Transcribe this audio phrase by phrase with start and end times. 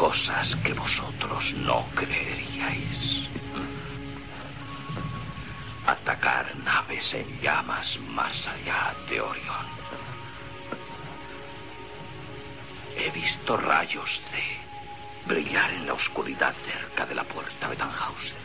[0.00, 3.28] cosas que vosotros no creeríais.
[5.86, 9.66] Atacar naves en llamas más allá de Orión.
[12.96, 18.44] He visto rayos de brillar en la oscuridad cerca de la puerta de Tannhauser.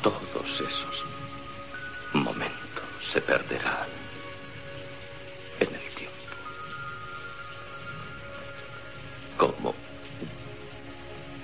[0.00, 1.06] Todos esos
[2.12, 3.88] momentos se perderán
[5.58, 5.91] en el
[9.36, 9.74] Como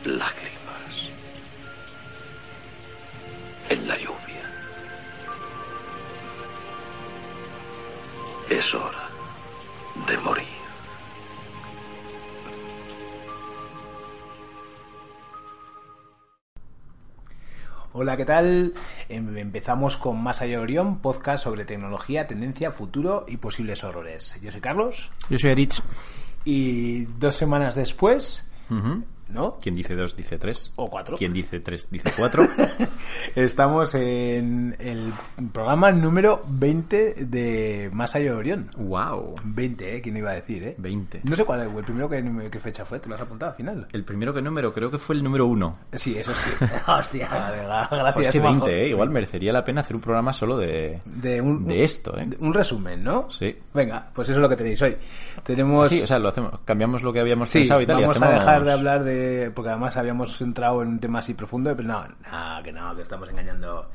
[0.05, 1.11] lágrimas
[3.69, 4.14] en la lluvia.
[8.50, 9.09] Es hora
[10.06, 10.47] de morir.
[17.92, 18.75] Hola, ¿qué tal?
[19.09, 24.39] Em- Empezamos con Más allá de Orión, podcast sobre tecnología, tendencia, futuro y posibles horrores.
[24.42, 25.83] Yo soy Carlos Yo soy Erich.
[26.44, 28.44] Y dos semanas después,
[29.29, 29.59] ¿no?
[29.61, 30.73] Quien dice dos dice tres.
[30.77, 31.17] O cuatro.
[31.17, 32.45] Quien dice tres dice cuatro.
[33.37, 35.12] Estamos en el
[35.53, 38.71] programa número 20 de Más allá de Orión.
[38.77, 39.34] wow.
[39.45, 40.01] 20, ¿eh?
[40.01, 40.75] ¿Quién iba a decir, eh?
[40.79, 41.21] 20.
[41.25, 43.87] No sé cuál el primero que, qué fecha fue, ¿te lo has apuntado al final?
[43.93, 45.79] El primero que número creo que fue el número uno.
[45.93, 46.65] Sí, eso sí.
[46.87, 47.29] Hostia,
[47.91, 48.15] gracias.
[48.15, 48.65] Pues que majo.
[48.67, 48.89] 20, ¿eh?
[48.89, 52.29] Igual merecería la pena hacer un programa solo de, De, un, de esto, ¿eh?
[52.41, 53.31] Un resumen, ¿no?
[53.31, 53.55] Sí.
[53.75, 54.97] Venga, pues eso es lo que tenéis hoy.
[55.43, 55.88] Tenemos...
[55.88, 57.99] Sí, o sea, lo hacemos, cambiamos lo que habíamos Sí, pensado y tal.
[57.99, 59.18] y vamos a hacemos- dejar de hablar de...
[59.55, 63.03] Porque además habíamos entrado en un tema así profundo, pero no, no, que no, que
[63.03, 63.91] estamos engañando.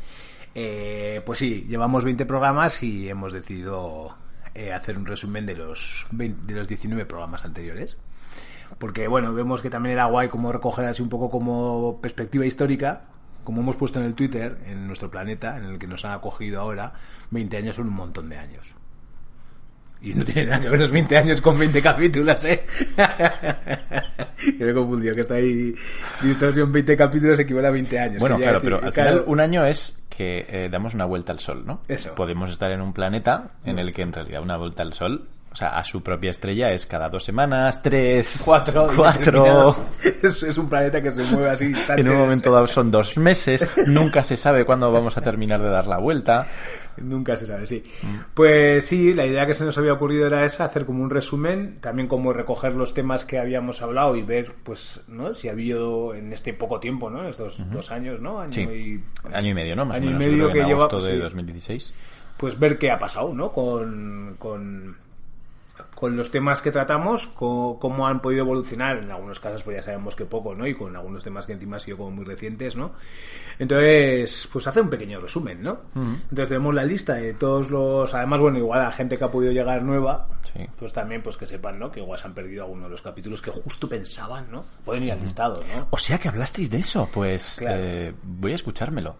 [0.55, 4.15] Eh, pues sí, llevamos 20 programas y hemos decidido
[4.53, 7.97] eh, hacer un resumen de los, 20 de los 19 programas anteriores.
[8.77, 13.03] Porque, bueno, vemos que también era guay como recoger así un poco como perspectiva histórica,
[13.43, 16.61] como hemos puesto en el Twitter, en nuestro planeta, en el que nos han acogido
[16.61, 16.93] ahora,
[17.31, 18.75] 20 años son un montón de años.
[20.03, 22.65] Y no tiene nada que ver los 20 años con 20 capítulos, ¿eh?
[24.57, 25.73] que me he confundido, que está ahí.
[26.21, 28.19] Distorsión 20 capítulos equivale a 20 años.
[28.19, 31.31] Bueno, claro, decir, pero al claro, final un año es que eh, damos una vuelta
[31.31, 31.81] al sol, ¿no?
[31.87, 32.13] Eso.
[32.15, 35.55] Podemos estar en un planeta en el que en realidad una vuelta al sol, o
[35.55, 38.89] sea, a su propia estrella es cada dos semanas, tres, Cuatro.
[38.95, 39.75] cuatro.
[40.23, 41.65] Es, es un planeta que se mueve así.
[41.65, 42.05] En instantes.
[42.07, 45.87] un momento dado son dos meses, nunca se sabe cuándo vamos a terminar de dar
[45.87, 46.47] la vuelta.
[46.97, 47.83] Nunca se sabe, sí.
[48.33, 51.77] Pues sí, la idea que se nos había ocurrido era esa, hacer como un resumen,
[51.81, 55.33] también como recoger los temas que habíamos hablado y ver, pues, ¿no?
[55.33, 57.27] Si ha habido en este poco tiempo, ¿no?
[57.27, 58.39] Estos dos años, ¿no?
[58.39, 59.03] Año Sí, y...
[59.33, 59.85] año y medio, ¿no?
[59.85, 61.17] Más Año o y medio que que lleva- de sí.
[61.17, 61.93] 2016.
[62.37, 63.51] pues ver qué ha pasado, ¿no?
[63.51, 64.95] Con, con,
[66.03, 68.97] con los temas que tratamos, co- cómo han podido evolucionar.
[68.97, 70.67] En algunos casos, pues ya sabemos que poco, ¿no?
[70.67, 72.91] Y con algunos temas que encima han sido como muy recientes, ¿no?
[73.57, 75.79] Entonces, pues hace un pequeño resumen, ¿no?
[75.95, 78.13] Entonces tenemos la lista de todos los...
[78.13, 80.59] Además, bueno, igual a la gente que ha podido llegar nueva, Sí.
[80.77, 81.89] pues también pues que sepan, ¿no?
[81.89, 84.61] Que igual se han perdido algunos de los capítulos que justo pensaban, ¿no?
[84.83, 85.87] Pueden ir al listado, ¿no?
[85.91, 87.79] O sea que hablasteis de eso, pues Claro.
[87.81, 89.15] eh, voy a escuchármelo.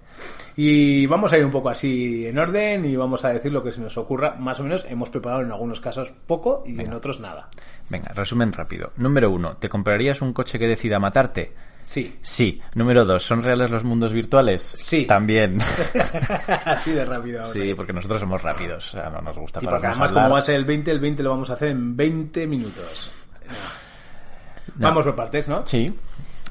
[0.56, 3.72] Y vamos a ir un poco así en orden y vamos a decir lo que
[3.72, 4.36] se nos ocurra.
[4.38, 7.50] Más o menos hemos preparado en algunos casos poco y en otros nada.
[7.90, 8.92] Venga, resumen rápido.
[8.98, 11.54] Número uno, ¿te comprarías un coche que decida matarte?
[11.82, 12.18] Sí.
[12.22, 12.62] Sí.
[12.76, 14.62] Número dos, ¿son reales los mundos virtuales?
[14.62, 15.06] Sí.
[15.06, 15.60] También.
[16.66, 17.44] Así de rápido.
[17.46, 18.94] sí, porque nosotros somos rápidos.
[18.94, 20.24] O sea, no nos gusta Y porque además, hablar.
[20.26, 23.12] como va a ser el 20, el 20 lo vamos a hacer en 20 minutos.
[24.76, 24.88] No.
[24.88, 25.66] Vamos por partes, ¿no?
[25.68, 25.94] Sí.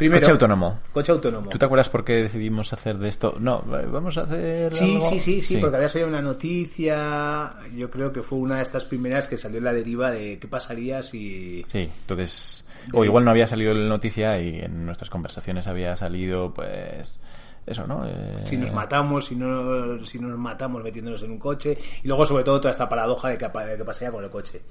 [0.03, 0.79] Primero, Coche autónomo.
[0.93, 1.51] Coche autónomo.
[1.51, 3.37] ¿Tú te acuerdas por qué decidimos hacer de esto?
[3.39, 4.73] No, vamos a hacer.
[4.75, 5.09] Sí, algo?
[5.11, 7.51] sí, sí, sí, porque había salido una noticia.
[7.77, 10.49] Yo creo que fue una de estas primeras que salió en la deriva de qué
[10.49, 11.63] pasaría si.
[11.67, 12.67] Sí, entonces.
[12.93, 17.21] O igual no había salido la noticia y en nuestras conversaciones había salido, pues.
[17.65, 18.05] Eso, ¿no?
[18.09, 21.79] Eh, Si nos matamos, si no, si no nos matamos metiéndonos en un coche.
[22.03, 24.31] Y luego, sobre todo, toda esta paradoja de qué, pa- de qué pasaría con el
[24.31, 24.63] coche.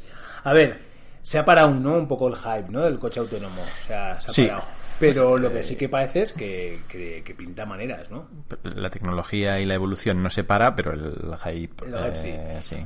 [0.44, 0.82] A ver,
[1.22, 1.98] se ha parado ¿no?
[2.00, 2.82] un poco el hype ¿no?
[2.82, 3.62] del coche autónomo.
[3.62, 4.46] O sea, se ha Sí.
[4.46, 4.64] parado.
[5.02, 8.28] Pero lo que sí que parece es que, que- que pinta maneras, ¿no?
[8.64, 11.86] La tecnología y la evolución no se para, pero el hype.
[11.86, 12.30] El hype sí.
[12.30, 12.86] eh, sí.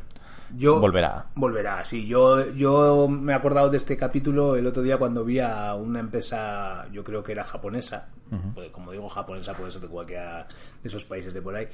[0.56, 1.26] Yo, Volverá.
[1.36, 2.08] Volverá, sí.
[2.08, 6.00] Yo, yo me he acordado de este capítulo el otro día cuando vi a una
[6.00, 8.10] empresa, yo creo que era japonesa,
[8.54, 10.48] pues, como digo japonesa, por eso de cualquiera
[10.84, 11.68] de esos países de por ahí.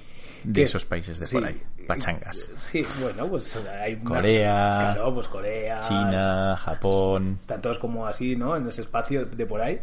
[0.46, 2.54] De Que- esos países de sí, por ahí, pachangas.
[2.58, 7.38] Sí, bueno, pues hay una- Corea, claro, pues Corea, China, Japón.
[7.42, 8.56] están todos como así, ¿no?
[8.56, 9.80] En ese espacio de por ahí.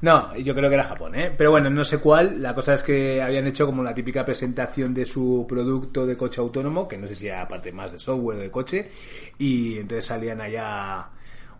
[0.00, 1.34] No, yo creo que era Japón, ¿eh?
[1.36, 2.40] Pero bueno, no sé cuál.
[2.40, 6.40] La cosa es que habían hecho como la típica presentación de su producto de coche
[6.40, 8.90] autónomo, que no sé si era aparte más de software o de coche,
[9.38, 11.08] y entonces salían allá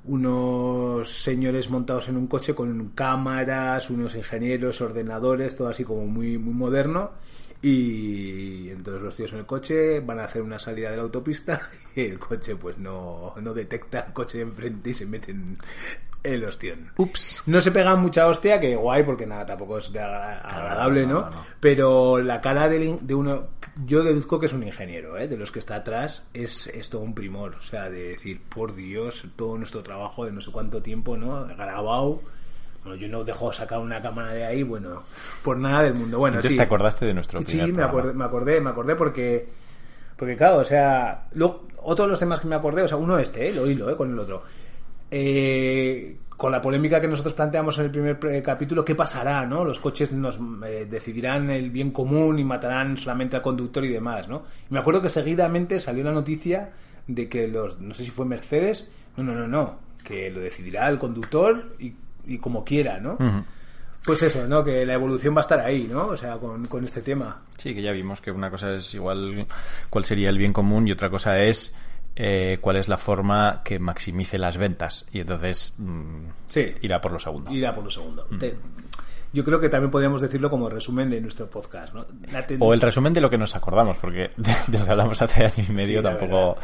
[0.04, 6.38] unos señores montados en un coche con cámaras, unos ingenieros, ordenadores, todo así como muy,
[6.38, 7.10] muy moderno.
[7.60, 11.60] Y entonces los tíos en el coche van a hacer una salida de la autopista
[11.96, 15.58] y el coche pues no, no detecta el coche de enfrente y se meten
[16.22, 16.90] el ostión.
[16.96, 17.42] Ups.
[17.46, 21.12] No se pegan mucha hostia, que guay, porque nada, tampoco es de agra- agradable, no,
[21.14, 21.20] ¿no?
[21.30, 21.44] no.
[21.60, 23.48] Pero la cara in- de, uno,
[23.86, 25.28] yo deduzco que es un ingeniero, ¿eh?
[25.28, 27.54] De los que está atrás, es, es todo un primor.
[27.56, 31.46] O sea, de decir, por Dios, todo nuestro trabajo de no sé cuánto tiempo, ¿no?
[31.46, 32.20] Grabado.
[32.84, 35.02] Bueno, yo no dejo sacar una cámara de ahí, bueno,
[35.42, 36.18] por nada del mundo.
[36.18, 36.56] Bueno, Entonces sí.
[36.56, 39.48] te acordaste de nuestro Sí, me acordé, me acordé, me acordé porque,
[40.16, 43.18] porque claro, o sea, luego, otro de los temas que me acordé, o sea, uno
[43.18, 43.52] este, ¿eh?
[43.54, 43.96] lo hilo, ¿eh?
[43.96, 44.42] con el otro.
[45.10, 49.64] Eh, con la polémica que nosotros planteamos en el primer eh, capítulo, ¿qué pasará, no?
[49.64, 54.28] Los coches nos eh, decidirán el bien común y matarán solamente al conductor y demás,
[54.28, 54.44] ¿no?
[54.70, 56.70] Y me acuerdo que seguidamente salió la noticia
[57.08, 60.88] de que los, no sé si fue Mercedes, no, no, no, no, que lo decidirá
[60.88, 61.92] el conductor y,
[62.24, 63.18] y como quiera, ¿no?
[64.04, 64.62] Pues eso, ¿no?
[64.62, 66.06] Que la evolución va a estar ahí, ¿no?
[66.06, 67.42] O sea, con, con este tema.
[67.56, 69.44] Sí, que ya vimos que una cosa es igual
[69.90, 71.74] cuál sería el bien común y otra cosa es
[72.20, 75.06] eh, cuál es la forma que maximice las ventas.
[75.12, 76.74] Y entonces mm, Sí.
[76.82, 77.50] irá por lo segundo.
[77.52, 78.24] Irá por lo segundo.
[78.40, 78.56] Te-
[79.30, 82.06] yo creo que también podríamos decirlo como resumen de nuestro podcast, ¿no?
[82.46, 85.20] Ten- O el resumen de lo que nos acordamos, porque de, de lo que hablamos
[85.22, 86.56] hace año y medio Sí, tampoco...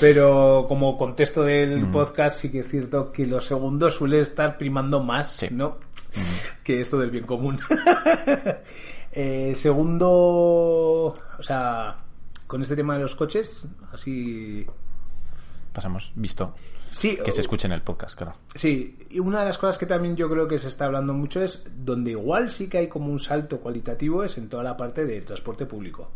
[0.00, 5.02] Pero como contexto del podcast sí que es cierto que los segundos suele estar primando
[5.02, 5.48] más, Sí.
[5.52, 5.78] ¿no?
[6.64, 7.60] Que esto del bien común.
[9.18, 10.08] Eh, segundo,
[11.38, 11.96] o sea,
[12.46, 14.66] con este tema de los coches, así...
[15.76, 16.54] Pasamos, visto.
[16.90, 18.34] Sí, Que se o- escuche en el podcast, claro.
[18.54, 21.42] Sí, y una de las cosas que también yo creo que se está hablando mucho
[21.42, 25.04] es donde igual sí que hay como un salto cualitativo es en toda la parte
[25.04, 26.10] de transporte público.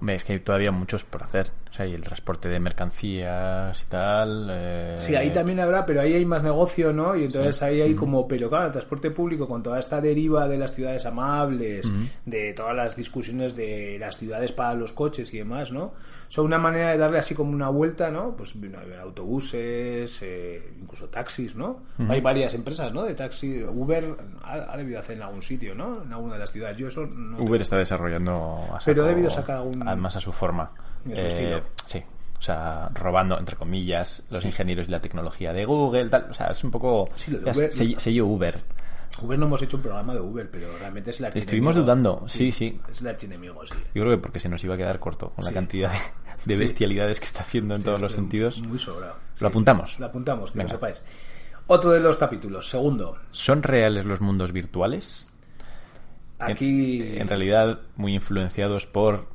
[0.00, 1.50] Hombre, es que hay todavía muchos por hacer.
[1.70, 4.48] O sea, y el transporte de mercancías y tal...
[4.50, 7.16] eh, Sí, ahí también habrá, pero ahí hay más negocio, ¿no?
[7.16, 10.56] Y entonces ahí hay como, pero claro, el transporte público con toda esta deriva de
[10.58, 11.92] las ciudades amables,
[12.26, 15.94] de todas las discusiones de las ciudades para los coches y demás, ¿no?
[16.28, 18.36] Son una manera de darle así como una vuelta, ¿no?
[18.36, 18.54] Pues
[19.00, 21.80] autobuses, eh, incluso taxis, ¿no?
[22.08, 23.02] Hay varias empresas, ¿no?
[23.04, 24.04] De taxi, Uber
[24.42, 26.02] ha, ha debido hacer en algún sitio, ¿no?
[26.02, 26.78] En alguna de las ciudades.
[26.78, 28.60] Yo eso no Uber está desarrollando...
[28.84, 30.70] Pero ha debido sacar algún- Además a su forma.
[31.08, 31.62] Estilo.
[31.86, 32.02] Sí.
[32.38, 36.30] O sea, robando, entre comillas, los ingenieros y la tecnología de Google, tal.
[36.30, 37.08] O sea, es un poco...
[37.14, 38.60] Sí, lo de Uber- se- sello Uber.
[39.22, 41.50] Uber no hemos hecho un programa de Uber, pero realmente es el archienemigo.
[41.70, 42.78] Estuvimos dudando, sí, sí.
[42.90, 43.72] Es el archienemigo, sí.
[43.94, 45.92] Yo creo que porque se nos iba a quedar corto con la cantidad
[46.44, 48.60] de, bestialidades que está haciendo en todos los sentidos.
[48.60, 49.16] Muy sobrado.
[49.40, 49.98] Lo apuntamos.
[50.00, 50.72] Lo apuntamos, que Venga.
[50.72, 51.02] lo sepáis.
[51.68, 53.16] Otro de los capítulos, segundo.
[53.30, 55.28] ¿Son reales los mundos virtuales?
[56.40, 59.28] En- Aquí En, realidad, muy influenciados por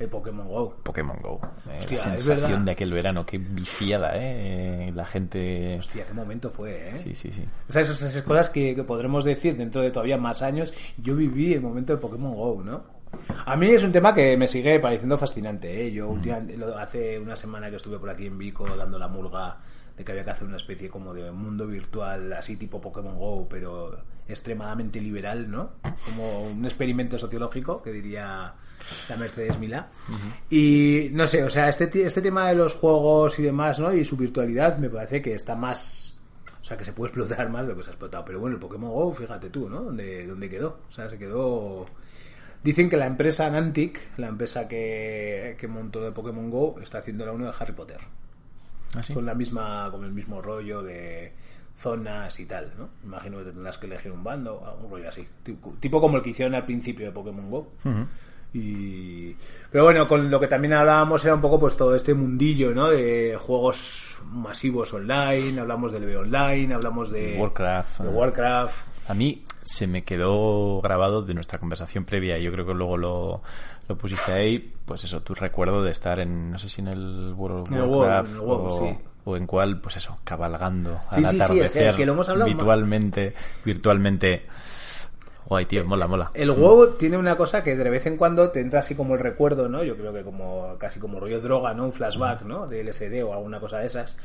[0.00, 0.76] el Pokémon Go.
[0.82, 1.40] Pokémon Go.
[1.68, 4.90] Eh, Hostia, la sensación de aquel verano, qué viciada, ¿eh?
[4.94, 5.76] La gente...
[5.78, 7.00] Hostia, qué momento fue, ¿eh?
[7.04, 7.44] Sí, sí, sí.
[7.68, 10.72] O sea, esas, esas cosas que, que podremos decir dentro de todavía más años.
[10.96, 12.82] Yo viví el momento de Pokémon Go, ¿no?
[13.44, 15.92] A mí es un tema que me sigue pareciendo fascinante, ¿eh?
[15.92, 19.58] Yo últimamente- lo- hace una semana que estuve por aquí en Vico dando la murga
[19.96, 23.46] de que había que hacer una especie como de mundo virtual, así tipo Pokémon Go,
[23.50, 23.98] pero
[24.28, 25.72] extremadamente liberal, ¿no?
[26.06, 28.54] Como un experimento sociológico, que diría
[29.08, 29.88] la Mercedes Milá.
[30.50, 33.92] Y no sé, o sea, este, este tema de los juegos y demás, ¿no?
[33.92, 36.14] Y su virtualidad me parece que está más
[36.60, 38.24] o sea, que se puede explotar más de lo que se ha explotado.
[38.24, 39.82] Pero bueno, el Pokémon GO, fíjate tú, ¿no?
[39.82, 40.80] ¿Dónde, dónde quedó?
[40.88, 41.86] O sea, se quedó...
[42.62, 47.24] Dicen que la empresa Niantic, la empresa que, que montó de Pokémon GO, está haciendo
[47.24, 47.98] la uno de Harry Potter.
[48.94, 49.14] ¿Ah, sí?
[49.14, 51.32] Con la misma, con el mismo rollo de
[51.74, 52.90] zonas y tal, ¿no?
[53.02, 55.26] Imagino que tendrás que elegir un bando, un rollo así.
[55.42, 57.72] Tipo, tipo como el que hicieron al principio de Pokémon GO.
[58.52, 59.36] Y...
[59.70, 62.88] Pero bueno, con lo que también hablábamos era un poco pues todo este mundillo, ¿no?
[62.88, 68.00] De juegos masivos online, hablamos del B online, hablamos de Warcraft.
[68.00, 68.74] de Warcraft.
[69.08, 72.96] A mí se me quedó grabado de nuestra conversación previa y yo creo que luego
[72.96, 73.42] lo,
[73.88, 77.32] lo pusiste ahí, pues eso, tu recuerdo de estar en, no sé si en el
[77.36, 78.98] World of Warcraft o, sí.
[79.24, 82.12] o en cuál, pues eso, cabalgando Sí, al sí, sí, atardecer, es que- que lo
[82.12, 84.46] hemos hablado ma- virtualmente, virtualmente.
[85.50, 86.30] Guay, tío, mola, mola.
[86.32, 89.20] El WoW tiene una cosa que de vez en cuando te entra así como el
[89.20, 89.82] recuerdo, ¿no?
[89.84, 91.84] Yo creo que como casi como rollo droga, ¿no?
[91.86, 92.66] Un flashback, ¿no?
[92.68, 94.16] De LSD o alguna cosa de esas.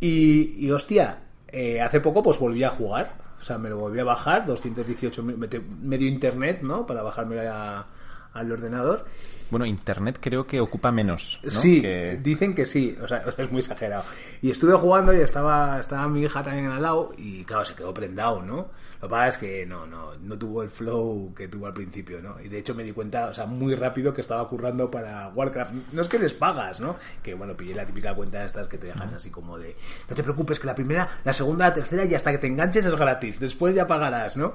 [0.00, 3.98] Y, y hostia, eh, hace poco pues volví a jugar O sea, me lo volví
[4.00, 6.86] a bajar, 218 me- mete- medio internet, ¿no?
[6.86, 9.06] Para bajarme al ordenador.
[9.50, 11.40] Bueno, Internet creo que ocupa menos.
[11.42, 11.48] ¿no?
[11.50, 14.04] Sí, Que- dicen que sí, o sea, es muy exagerado.
[14.42, 17.94] Y estuve jugando y estaba, estaba mi hija también al lado y claro, se quedó
[17.94, 18.68] prendado, ¿no?
[19.00, 22.20] Lo que pasa es que no, no, no tuvo el flow que tuvo al principio,
[22.22, 22.40] ¿no?
[22.40, 25.92] Y de hecho me di cuenta, o sea, muy rápido que estaba currando para Warcraft.
[25.92, 26.96] No es que les pagas, ¿no?
[27.22, 29.76] Que bueno, pillé la típica cuenta de estas que te dejan así como de,
[30.08, 32.86] no te preocupes que la primera, la segunda, la tercera y hasta que te enganches
[32.86, 34.54] es gratis, después ya pagarás, ¿no?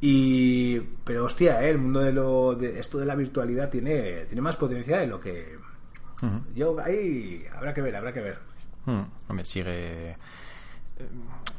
[0.00, 1.70] Y pero hostia, ¿eh?
[1.70, 5.20] el mundo de lo de esto de la virtualidad tiene tiene más potencia de lo
[5.20, 5.56] que
[6.54, 8.38] yo ahí habrá que ver, habrá que ver.
[8.86, 10.16] Hmm, hombre, sigue.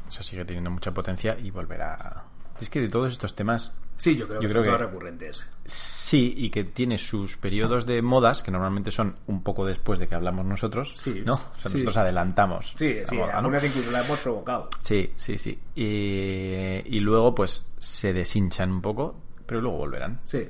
[0.08, 2.24] O sea, sigue teniendo mucha potencia y volverá.
[2.60, 3.74] Es que de todos estos temas.
[3.98, 5.46] Sí, yo creo Yo que creo son que- todos recurrentes.
[5.64, 10.06] Sí, y que tiene sus periodos de modas, que normalmente son un poco después de
[10.06, 10.92] que hablamos nosotros.
[10.94, 11.22] Sí.
[11.24, 11.34] ¿No?
[11.34, 11.78] O sea, Sí.
[11.78, 12.74] nosotros adelantamos.
[12.76, 13.48] Sí, sí, moda, ¿no?
[13.48, 14.68] incluso la hemos provocado.
[14.82, 15.58] Sí, sí, sí.
[15.74, 20.20] Y, y luego, pues, se deshinchan un poco, pero luego volverán.
[20.24, 20.46] Sí.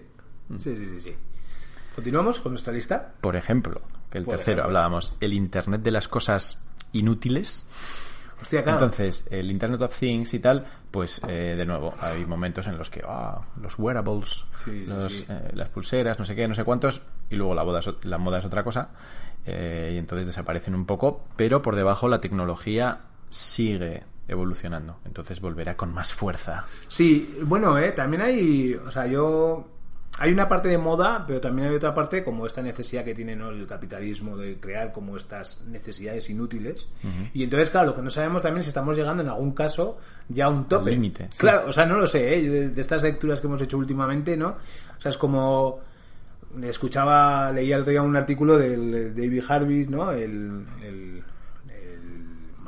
[0.49, 0.59] Mm.
[0.59, 1.15] Sí, sí, sí, sí.
[1.95, 3.15] Continuamos con nuestra lista.
[3.21, 4.65] Por ejemplo, que el Por tercero, ejemplo.
[4.65, 7.65] hablábamos, el Internet de las cosas inútiles.
[8.40, 8.78] Hostia, claro.
[8.78, 12.90] Entonces, el Internet of Things y tal, pues eh, de nuevo, hay momentos en los
[12.90, 15.26] que ah, los wearables, Sí, sí, los, sí.
[15.28, 17.00] eh, las pulseras, no sé qué, no sé cuántos,
[17.31, 18.90] y luego la, moda es, ot- la moda es otra cosa,
[19.47, 23.00] eh, y entonces desaparecen un poco, pero por debajo la tecnología
[23.31, 26.64] sigue evolucionando, entonces volverá con más fuerza.
[26.88, 29.66] Sí, bueno, eh, también hay, o sea, yo
[30.18, 33.37] hay una parte de moda, pero también hay otra parte como esta necesidad que tiene
[33.37, 33.50] ¿no?
[33.50, 36.90] el capitalismo de crear como estas necesidades inútiles.
[37.35, 39.99] Y entonces, claro, lo que no sabemos también es si estamos llegando en algún caso
[40.28, 40.90] ya a un tope.
[40.92, 41.38] Límite, sí.
[41.38, 42.49] Claro, o sea, no lo sé, ¿eh?
[42.49, 44.56] De, de estas lecturas que hemos hecho últimamente, ¿no?
[44.96, 45.80] O sea, es como
[46.62, 50.12] escuchaba, leía el otro día un artículo del David Harvey, ¿no?
[50.12, 51.23] El, el-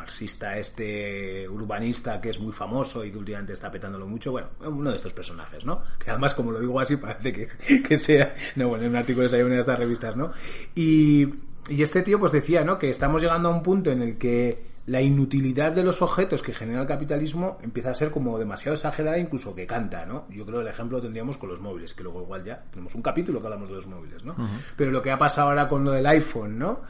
[0.09, 4.49] el marxista este urbanista que es muy famoso y que últimamente está petándolo mucho, bueno,
[4.65, 5.83] uno de estos personajes, ¿no?
[5.99, 9.29] Que además, como lo digo así, parece que, que sea, no, bueno, en un artículo
[9.29, 10.33] de una de estas revistas, ¿no?
[10.75, 11.29] Y,
[11.69, 12.79] y este tío pues decía, ¿no?
[12.79, 16.55] Que estamos llegando a un punto en el que la inutilidad de los objetos que
[16.55, 20.25] genera el capitalismo empieza a ser como demasiado exagerada, incluso que canta, ¿no?
[20.31, 22.95] Yo creo que el ejemplo lo tendríamos con los móviles, que luego igual ya tenemos
[22.95, 24.35] un capítulo que hablamos de los móviles, ¿no?
[24.75, 26.81] Pero lo que ha pasado ahora con lo del iPhone, ¿no?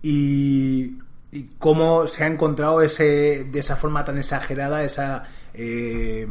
[0.00, 0.96] Y,
[1.32, 5.24] y cómo se ha encontrado ese de esa forma tan exagerada esa
[5.54, 6.30] eh,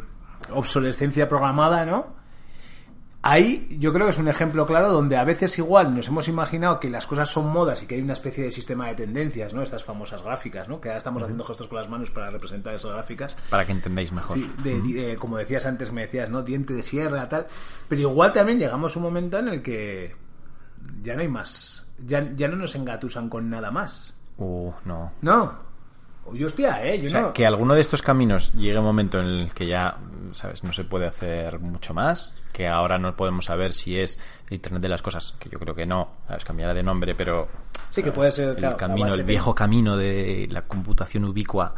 [0.54, 2.22] obsolescencia programada, ¿no?
[3.24, 6.80] Ahí yo creo que es un ejemplo claro donde a veces igual nos hemos imaginado
[6.80, 9.62] que las cosas son modas y que hay una especie de sistema de tendencias, ¿no?
[9.62, 10.82] Estas famosas gráficas, ¿no?
[10.82, 13.38] Que ahora estamos haciendo gestos con las manos para representar esas gráficas.
[13.52, 14.36] Para que entendáis mejor.
[14.38, 16.42] Sí, de- de- como decías antes, me decías, ¿no?
[16.42, 17.46] Diente de sierra, tal.
[17.88, 20.16] Pero igual también llegamos a un momento en el que
[21.04, 21.86] ya no hay más.
[22.04, 24.16] Ya, ya no nos engatusan con nada más.
[24.42, 25.12] Uh, no.
[25.22, 25.54] No.
[26.26, 27.00] Oye, hostia, ¿eh?
[27.00, 27.34] Yo O sea, no...
[27.34, 29.98] que alguno de estos caminos llegue un momento en el que ya,
[30.32, 30.64] ¿sabes?
[30.64, 32.34] No se puede hacer mucho más.
[32.52, 34.20] Que ahora no podemos saber si es
[34.50, 36.10] el Internet de las cosas, que yo creo que no.
[36.28, 36.44] ¿Sabes?
[36.44, 37.48] Cambiará de nombre, pero.
[37.90, 41.76] Sí, que puede ser, El claro, camino, el viejo camino de la computación ubicua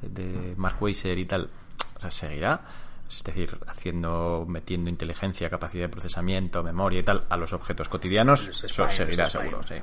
[0.00, 1.50] de Mark Weiser y tal,
[1.96, 2.60] o sea, seguirá.
[3.08, 8.48] Es decir, haciendo, metiendo inteligencia, capacidad de procesamiento, memoria y tal a los objetos cotidianos,
[8.48, 9.76] Los eso seguirá seguro, sí.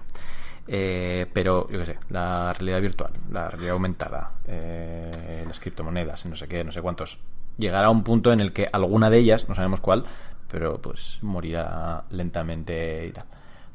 [0.67, 6.35] Eh, pero, yo qué sé, la realidad virtual, la realidad aumentada, eh, las criptomonedas, no
[6.35, 7.19] sé qué, no sé cuántos,
[7.57, 10.05] llegará a un punto en el que alguna de ellas, no sabemos cuál,
[10.49, 13.25] pero pues morirá lentamente y tal.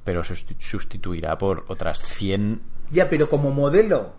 [0.05, 4.15] Pero susti- sustituirá por otras 100 Ya, pero como modelo.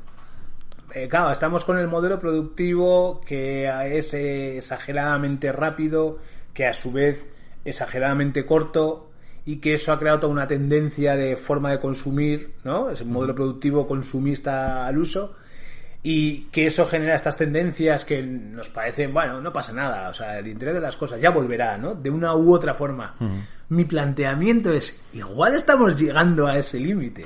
[0.93, 6.19] eh, claro, estamos con el modelo productivo que es eh, exageradamente rápido,
[6.53, 7.29] que a su vez
[7.65, 9.08] exageradamente corto
[9.49, 12.91] y que eso ha creado toda una tendencia de forma de consumir, ¿no?
[12.91, 15.33] Es un modelo productivo consumista al uso
[16.03, 20.37] y que eso genera estas tendencias que nos parecen, bueno, no pasa nada, o sea,
[20.37, 21.95] el interés de las cosas ya volverá, ¿no?
[21.95, 23.15] De una u otra forma.
[23.69, 27.25] Mi planteamiento es, igual estamos llegando a ese límite.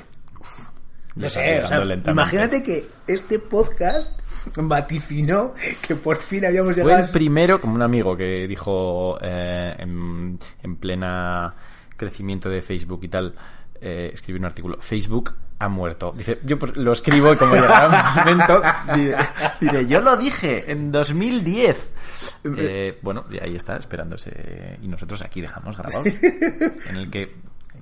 [1.15, 4.17] No sé, o sea, imagínate que este podcast
[4.55, 7.11] vaticinó que por fin habíamos Fue llegado el a...
[7.11, 11.53] primero, como un amigo que dijo eh, en, en plena
[11.97, 13.35] crecimiento de Facebook y tal,
[13.81, 16.13] eh, escribió un artículo, Facebook ha muerto.
[16.15, 18.61] Dice, yo lo escribo y como llegará un momento,
[18.95, 19.17] diré,
[19.59, 21.93] diré, yo lo dije en 2010.
[22.57, 24.77] Eh, bueno, ahí está, esperándose.
[24.81, 26.03] Y nosotros aquí dejamos grabado,
[26.89, 27.35] en el que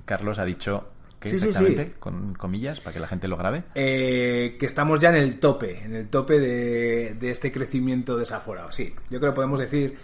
[0.04, 0.88] Carlos ha dicho
[1.28, 1.36] sí.
[1.36, 3.64] exactamente, con comillas, para que la gente lo grabe.
[3.74, 8.72] eh, que estamos ya en el tope, en el tope de, de este crecimiento desaforado.
[8.72, 9.96] Sí, yo creo que podemos decir.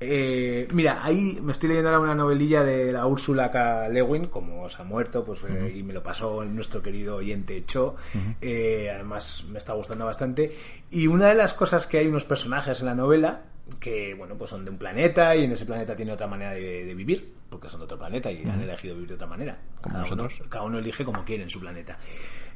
[0.00, 3.88] Eh, mira, ahí me estoy leyendo ahora una novelilla de la Úrsula K.
[3.88, 7.96] Lewin, como se ha muerto, pues eh, y me lo pasó nuestro querido oyente Cho.
[8.40, 10.56] Eh, además, me está gustando bastante.
[10.90, 13.42] Y una de las cosas que hay unos personajes en la novela
[13.80, 16.84] que bueno pues son de un planeta y en ese planeta tiene otra manera de,
[16.84, 19.58] de vivir porque son de otro planeta y han elegido vivir de otra manera.
[19.80, 20.40] Como cada nosotros.
[20.40, 21.98] uno, cada uno elige como quiere en su planeta.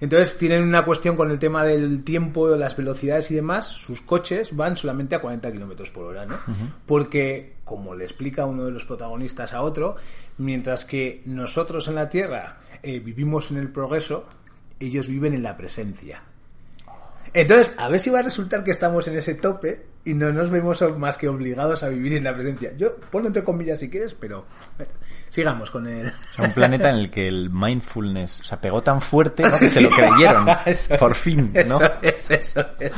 [0.00, 3.68] Entonces tienen una cuestión con el tema del tiempo las velocidades y demás.
[3.68, 6.38] Sus coches van solamente a 40 kilómetros por hora no
[6.86, 9.96] porque como le explica uno de los protagonistas a otro
[10.38, 14.26] mientras que nosotros en la Tierra eh, vivimos en el progreso
[14.78, 16.22] ellos viven en la presencia.
[17.34, 20.50] Entonces, a ver si va a resultar que estamos en ese tope y no nos
[20.50, 22.72] vemos más que obligados a vivir en la presencia.
[22.76, 24.44] Yo, ponlo entre comillas si quieres, pero
[24.78, 24.86] eh,
[25.28, 26.08] sigamos con el...
[26.08, 29.58] O sea, un planeta en el que el mindfulness o sea, pegó tan fuerte ¿no?
[29.58, 30.48] que se lo creyeron.
[30.66, 31.60] Eso por es, fin, ¿no?
[31.62, 32.92] Eso es, eso es.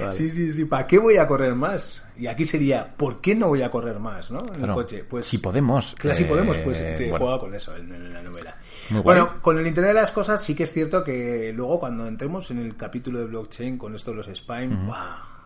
[0.00, 0.12] Vale.
[0.12, 0.64] Sí, sí, sí.
[0.64, 2.04] ¿Para qué voy a correr más?
[2.16, 4.40] Y aquí sería, ¿por qué no voy a correr más, no?
[4.40, 4.74] En el Claro.
[4.74, 5.04] coche.
[5.04, 5.94] Pues si podemos.
[5.98, 7.18] Claro, si eh, podemos, pues se bueno.
[7.18, 8.56] juega con eso en, en la novela.
[8.90, 9.18] Muy guay.
[9.20, 12.50] bueno, con el Internet de las cosas sí que es cierto que luego cuando entremos
[12.50, 14.86] en el capítulo de blockchain con esto de los spine, ¡guau!
[14.86, 15.37] ¡guau!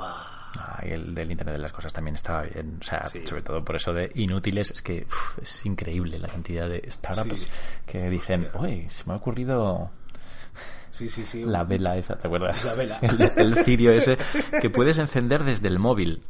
[0.00, 2.78] Ah, y el del Internet de las Cosas también estaba bien.
[2.80, 3.22] O sea, Sí.
[3.24, 7.38] sobre todo por eso de inútiles, es que uf, es increíble la cantidad de startups
[7.40, 7.50] Sí.
[7.86, 9.90] que dicen, oye, se me ha ocurrido
[10.90, 11.44] Sí, sí, sí.
[11.44, 12.64] la vela esa, ¿te acuerdas?
[12.64, 12.98] La vela.
[13.02, 14.16] El, el cirio ese
[14.60, 16.22] que puedes encender desde el móvil.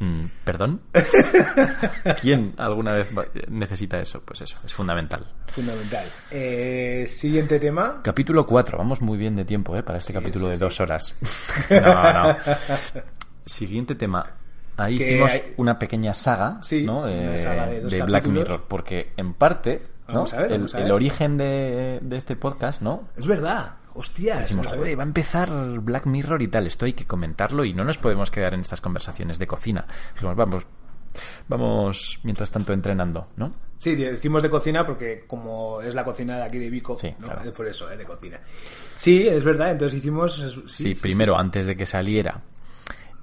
[0.00, 0.80] Mm, ¿Perdón?
[2.20, 3.08] ¿Quién alguna vez
[3.48, 4.22] necesita eso?
[4.24, 5.26] Pues eso, es fundamental.
[5.48, 6.04] Fundamental.
[6.30, 8.00] Eh, siguiente tema.
[8.02, 9.82] Capítulo 4, vamos muy bien de tiempo, ¿eh?
[9.82, 10.60] Para este Sí, capítulo sí, de sí.
[10.60, 11.14] dos horas.
[11.70, 12.36] No, no.
[13.44, 14.26] Siguiente tema.
[14.76, 17.00] Ahí Que hicimos hay- una pequeña saga, Sí, ¿no?
[17.00, 18.26] una Eh, saga de Black.
[18.26, 20.14] Mirror, porque en parte, ¿no?
[20.14, 20.92] Vamos a ver, el, vamos a el ver.
[20.92, 23.08] origen de, de este podcast, ¿no?
[23.16, 23.74] Es verdad.
[23.94, 24.40] Hostias.
[24.40, 24.80] Decimos, joder.
[24.80, 25.48] joder, va a empezar
[25.80, 28.80] Black Mirror y tal, esto hay que comentarlo y no nos podemos quedar en estas
[28.80, 29.86] conversaciones de cocina.
[30.14, 30.66] Dijimos, vamos,
[31.48, 33.52] vamos mientras tanto entrenando, ¿no?
[33.78, 37.26] Sí, decimos de cocina porque como es la cocina de aquí de Vico, Sí, ¿no?
[37.28, 37.52] claro.
[37.52, 37.96] Por eso, ¿eh?
[37.96, 38.38] de cocina.
[38.96, 40.34] Sí, es verdad, entonces hicimos...
[40.36, 42.42] Sí, Sí, sí, primero, antes de que saliera,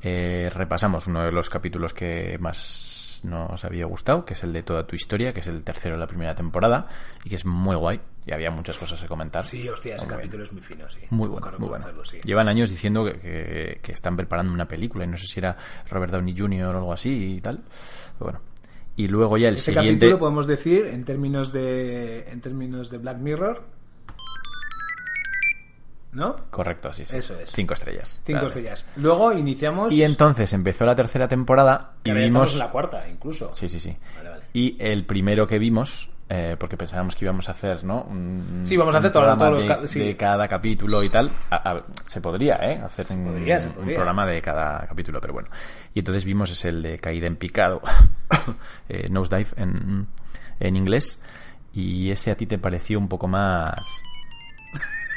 [0.01, 4.63] eh, repasamos uno de los capítulos que más nos había gustado, que es el de
[4.63, 6.88] toda tu historia, que es el tercero de la primera temporada,
[7.24, 9.46] y que es muy guay, y había muchas cosas que comentar.
[9.46, 10.20] Sí, hostia, ese Muy bien.
[10.20, 11.00] capítulo es muy fino, sí.
[11.11, 11.85] Muy bueno, muy bueno.
[12.03, 12.20] sí.
[12.25, 15.55] Llevan años diciendo que, que- que están preparando una película, y no sé si era
[15.90, 16.66] Robert Downey Jr.
[16.75, 17.57] o algo así y tal.
[18.20, 18.40] Pero bueno.
[18.98, 19.92] Y luego ya el Ese siguiente...
[20.07, 23.63] capítulo podemos decir, en términos de, en términos de Black Mirror,
[26.13, 26.35] ¿no?
[26.50, 27.16] Correcto, sí, sí.
[27.16, 27.51] Eso es.
[27.51, 28.22] Cinco estrellas.
[28.25, 28.85] Cinco estrellas.
[28.96, 29.94] Luego iniciamos...
[29.94, 32.53] Y entonces empezó la tercera temporada y vimos...
[32.53, 33.53] en la cuarta, incluso.
[33.53, 33.96] Sí, sí, sí.
[34.16, 34.44] Vale, vale.
[34.53, 38.01] Y el primero que vimos, eh, porque pensábamos que íbamos a hacer, ¿no?
[38.03, 40.00] Un, Sí, vamos a hacer un todos los de, sí.
[40.00, 41.31] de cada capítulo y tal.
[41.50, 42.81] A- a- se podría, ¿eh?
[42.83, 43.96] Hacer un, podría, se un podría.
[43.96, 45.50] programa de cada capítulo, pero bueno.
[45.94, 47.81] Y entonces vimos es el de Caída en Picado,
[48.90, 50.07] eh, Nosedive en,
[50.59, 51.22] en inglés.
[51.74, 53.85] Y ese a ti te pareció un poco más...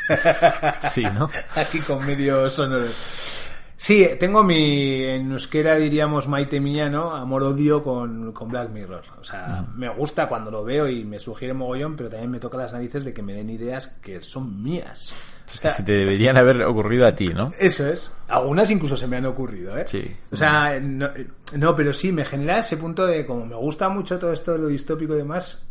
[0.90, 1.31] sí, ¿no?
[1.57, 3.50] Aquí con medios sonoros.
[3.83, 7.16] Sí, tengo mi, en euskera diríamos maite mía, ¿no?
[7.16, 9.03] Amor-odio con, con Black Mirror.
[9.19, 12.59] O sea, me gusta cuando lo veo y me sugiere mogollón, pero también me toca
[12.59, 15.14] las narices de que me den ideas que son mías.
[15.49, 17.53] O Que sea, se te deberían haber ocurrido a ti, ¿no?
[17.59, 18.12] Eso es.
[18.29, 19.85] Algunas incluso se me han ocurrido, ¿eh?
[19.87, 20.14] Sí.
[20.31, 21.09] O sea, no,
[21.57, 24.59] no, pero sí, me genera ese punto de como me gusta mucho todo esto de
[24.59, 25.64] lo distópico y demás.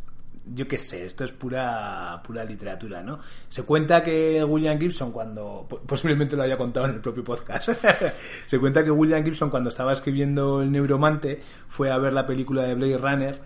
[0.53, 3.19] Yo qué sé, esto es pura pura literatura, ¿no?
[3.47, 7.69] Se cuenta que William Gibson cuando po- posiblemente lo haya contado en el propio podcast.
[8.45, 12.63] se cuenta que William Gibson cuando estaba escribiendo El Neuromante fue a ver la película
[12.63, 13.39] de Blade Runner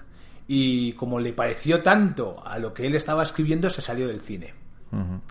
[0.47, 4.53] y como le pareció tanto a lo que él estaba escribiendo se salió del cine.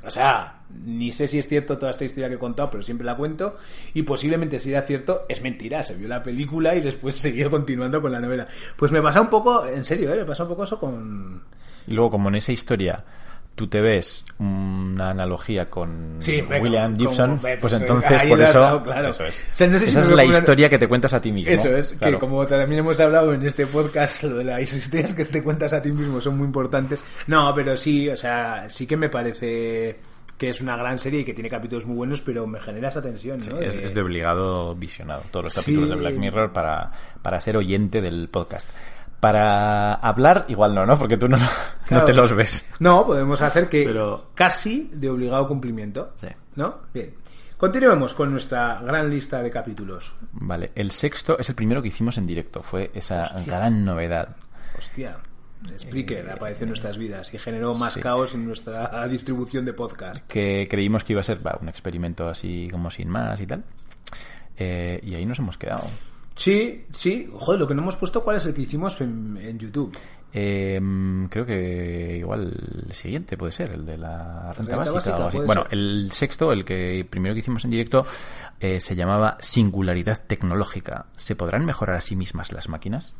[0.05, 3.05] O sea, ni sé si es cierto toda esta historia que he contado, pero siempre
[3.07, 3.55] la cuento.
[3.95, 5.85] Y posiblemente si era cierto, es mentira.
[5.85, 8.49] Se vio la película y después siguió continuando con la novela.
[8.77, 10.17] Pues me pasa un poco, en serio, ¿eh?
[10.17, 11.45] me pasa un poco eso con.
[11.87, 13.05] Y luego, como en esa historia
[13.55, 18.61] tú te ves una analogía con Sí, William como- Gibson, pues, entonces por eso...
[18.61, 19.09] dado, claro.
[19.11, 19.47] Eso es.
[19.53, 21.53] O sea, no sé si Esa es la historia que te cuentas a ti mismo.
[21.53, 22.15] Eso es, claro.
[22.17, 25.75] que como también hemos hablado en este podcast, lo de las historias que te cuentas
[25.75, 27.05] a ti mismo son muy importantes.
[27.27, 29.99] No, pero sí, o sea, sí que me parece
[30.39, 33.01] que es una gran serie y que tiene capítulos muy buenos, pero me genera esa
[33.03, 33.61] tensión, ¿no?
[33.61, 35.61] Es, De- es de obligado visionado todos los Sí.
[35.61, 36.91] capítulos de Black Mirror para,
[37.21, 38.69] para ser oyente del podcast.
[39.23, 40.99] Para hablar, igual no, ¿no?
[40.99, 41.47] Porque tú no, no
[41.87, 42.05] Claro.
[42.05, 42.69] te los ves.
[42.81, 46.11] No, podemos hacer que Pero- casi de obligado cumplimiento.
[46.17, 46.27] Sí.
[46.57, 46.79] ¿No?
[46.93, 47.15] Bien.
[47.57, 50.13] Continuemos con nuestra gran lista de capítulos.
[50.33, 52.65] Vale, el sexto es el primero que hicimos en directo.
[52.65, 54.35] Fue esa gran novedad.
[54.77, 55.17] Hostia.
[55.79, 58.01] Spreaker apareció en nuestras vidas y generó más sí.
[58.01, 60.27] caos en nuestra distribución de podcast.
[60.27, 63.63] que creímos que iba a ser va, un experimento así como sin más y tal.
[64.57, 65.85] Eh, y ahí nos hemos quedado.
[66.35, 67.29] Sí, sí.
[67.33, 69.97] Joder, lo que no hemos puesto, ¿cuál es el que hicimos en, en YouTube?
[70.35, 70.81] Eh,
[71.29, 74.93] creo que igual el siguiente puede ser, el de la renta, renta básica.
[74.95, 75.39] básica, o algo así.
[75.47, 75.75] Bueno, ser.
[75.75, 78.07] el sexto, el que primero que hicimos en directo,
[78.59, 81.07] eh, se llamaba Singularidad Tecnológica.
[81.17, 83.15] ¿Se podrán mejorar a sí mismas las máquinas?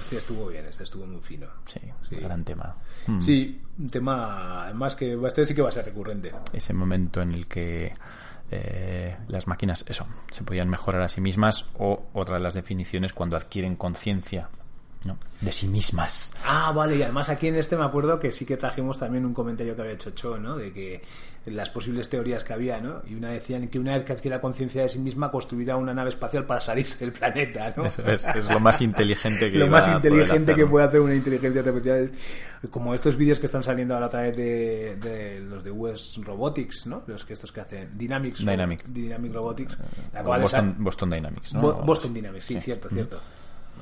[0.00, 1.46] Este estuvo bien, este estuvo muy fino.
[1.66, 2.16] Sí, Sí.
[2.16, 2.74] gran tema.
[3.06, 3.20] Mm.
[3.20, 6.32] Sí, un tema, además que este sí que va a ser recurrente.
[6.52, 7.94] Ese momento en el que
[8.50, 13.12] eh, las máquinas, eso, se podían mejorar a sí mismas o otra de las definiciones
[13.12, 14.48] cuando adquieren conciencia
[15.04, 15.16] ¿no?
[15.40, 16.32] de sí mismas.
[16.44, 19.32] Ah, vale, y además aquí en este me acuerdo que sí que trajimos también un
[19.32, 20.56] comentario que había hecho Cho, ¿no?
[20.56, 21.02] De que
[21.46, 23.00] las posibles teorías que había, ¿no?
[23.08, 26.10] Y una decían que una vez que adquiera conciencia de sí misma construirá una nave
[26.10, 27.86] espacial para salirse del planeta, ¿no?
[27.86, 31.14] Eso es, es lo más inteligente que lo más inteligente hacer, que puede hacer una
[31.14, 32.12] inteligencia artificial
[32.68, 36.86] como estos vídeos que están saliendo ahora a través de, de los de US Robotics
[36.86, 37.02] ¿no?
[37.06, 38.84] los que estos que hacen Dynamics Dynamic.
[38.84, 39.78] Dynamic Robotics
[40.12, 40.22] de
[40.78, 41.60] Boston, Dynamics, ¿no?
[41.62, 43.18] Bo- Boston Dynamics sí, cierto cierto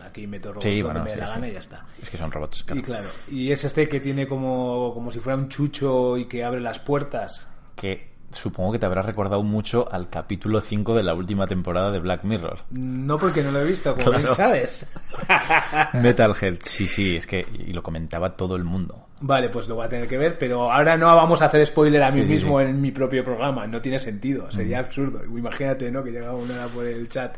[0.07, 1.33] aquí meto robots Sí, bueno, me sí, la sí.
[1.35, 2.65] gana y ya está Es que son robots.
[2.65, 2.81] claro.
[2.81, 6.45] y claro y es este que tiene como como si fuera un chucho y que
[6.45, 11.15] abre las puertas Que supongo que te habrá recordado mucho al capítulo 5 de la
[11.15, 12.63] última temporada de Black Mirror.
[12.71, 14.19] no porque no lo he visto como Claro.
[14.19, 14.93] bien sabes
[15.95, 19.07] Metalhead, sí, sí, es que y lo comentaba todo el mundo.
[19.21, 22.03] Vale, pues lo voy a tener que ver, pero ahora no vamos a hacer spoiler
[22.03, 22.67] a mí Sí, mismo sí.
[22.67, 25.25] en mi propio programa, no tiene sentido, sería absurdo.
[25.25, 26.05] Imagínate, ¿no?
[26.05, 27.37] Que llega una por el chat.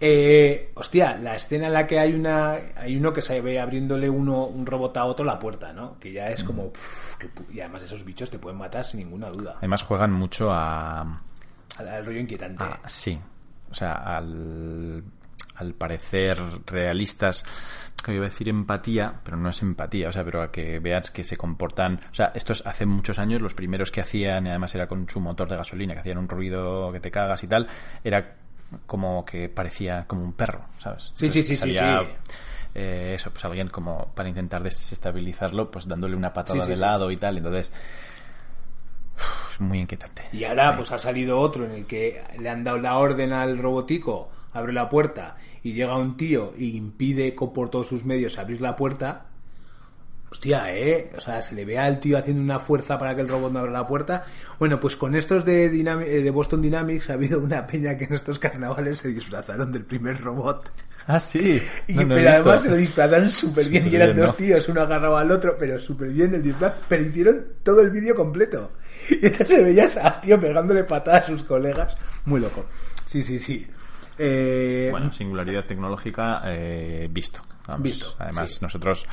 [0.00, 4.08] Eh, hostia, la escena en la que hay una hay uno que se ve abriéndole
[4.08, 5.98] uno un robot a otro la puerta, ¿no?
[5.98, 9.00] Que ya es como pff, que pu- y además esos bichos te pueden matar sin
[9.00, 9.54] ninguna duda.
[9.58, 11.00] Además juegan mucho a,
[11.78, 12.62] Al, al rollo inquietante.
[12.62, 13.18] a- sí,
[13.70, 15.02] o sea, al,
[15.56, 17.44] al parecer realistas,
[18.04, 21.10] que iba a decir empatía, pero no es empatía, o sea, pero a que veas
[21.10, 24.72] que se comportan, o sea, estos hace muchos años los primeros que hacían, y además
[24.76, 27.66] era con su motor de gasolina, que hacían un ruido que te cagas y tal,
[28.04, 28.36] era
[28.86, 31.10] como que parecía como un perro, ¿sabes?
[31.14, 32.32] Sí, sí, sí, sí, salía, sí.
[32.74, 37.10] eh, eso, pues alguien como para intentar desestabilizarlo, pues dándole una patada Sí, de lado
[37.10, 37.70] y tal, entonces
[39.50, 40.22] es muy inquietante.
[40.32, 43.58] Y ahora pues ha salido otro en el que le han dado la orden al
[43.58, 48.60] robotico, abre la puerta y llega un tío y impide por todos sus medios abrir
[48.60, 49.26] la puerta.
[50.30, 51.10] Hostia, ¿eh?
[51.16, 53.60] O sea, se le ve al tío haciendo una fuerza para que el robot no
[53.60, 54.24] abra la puerta.
[54.58, 58.04] Bueno, pues con estos de, Dynami- eh, de Boston Dynamics ha habido una peña que
[58.04, 60.70] en estos carnavales se disfrazaron del primer robot.
[61.06, 61.62] Ah, sí.
[61.88, 62.62] Y No, no he pero además visto.
[62.64, 63.86] se lo disfrazaron súper bien.
[63.90, 64.36] Y eran bien, dos ¿no?
[64.36, 66.74] tíos, uno agarraba al otro, pero súper bien el disfraz.
[66.88, 68.72] Pero hicieron todo el vídeo completo.
[69.10, 71.96] Y entonces veías al tío pegándole patadas a sus colegas.
[72.26, 72.66] Muy loco.
[73.06, 73.66] Sí, sí, sí.
[74.18, 77.40] Eh, Bueno, singularidad tecnológica eh, visto.
[77.66, 77.82] Vamos.
[77.82, 78.58] Visto, Además, sí.
[78.62, 79.04] nosotros,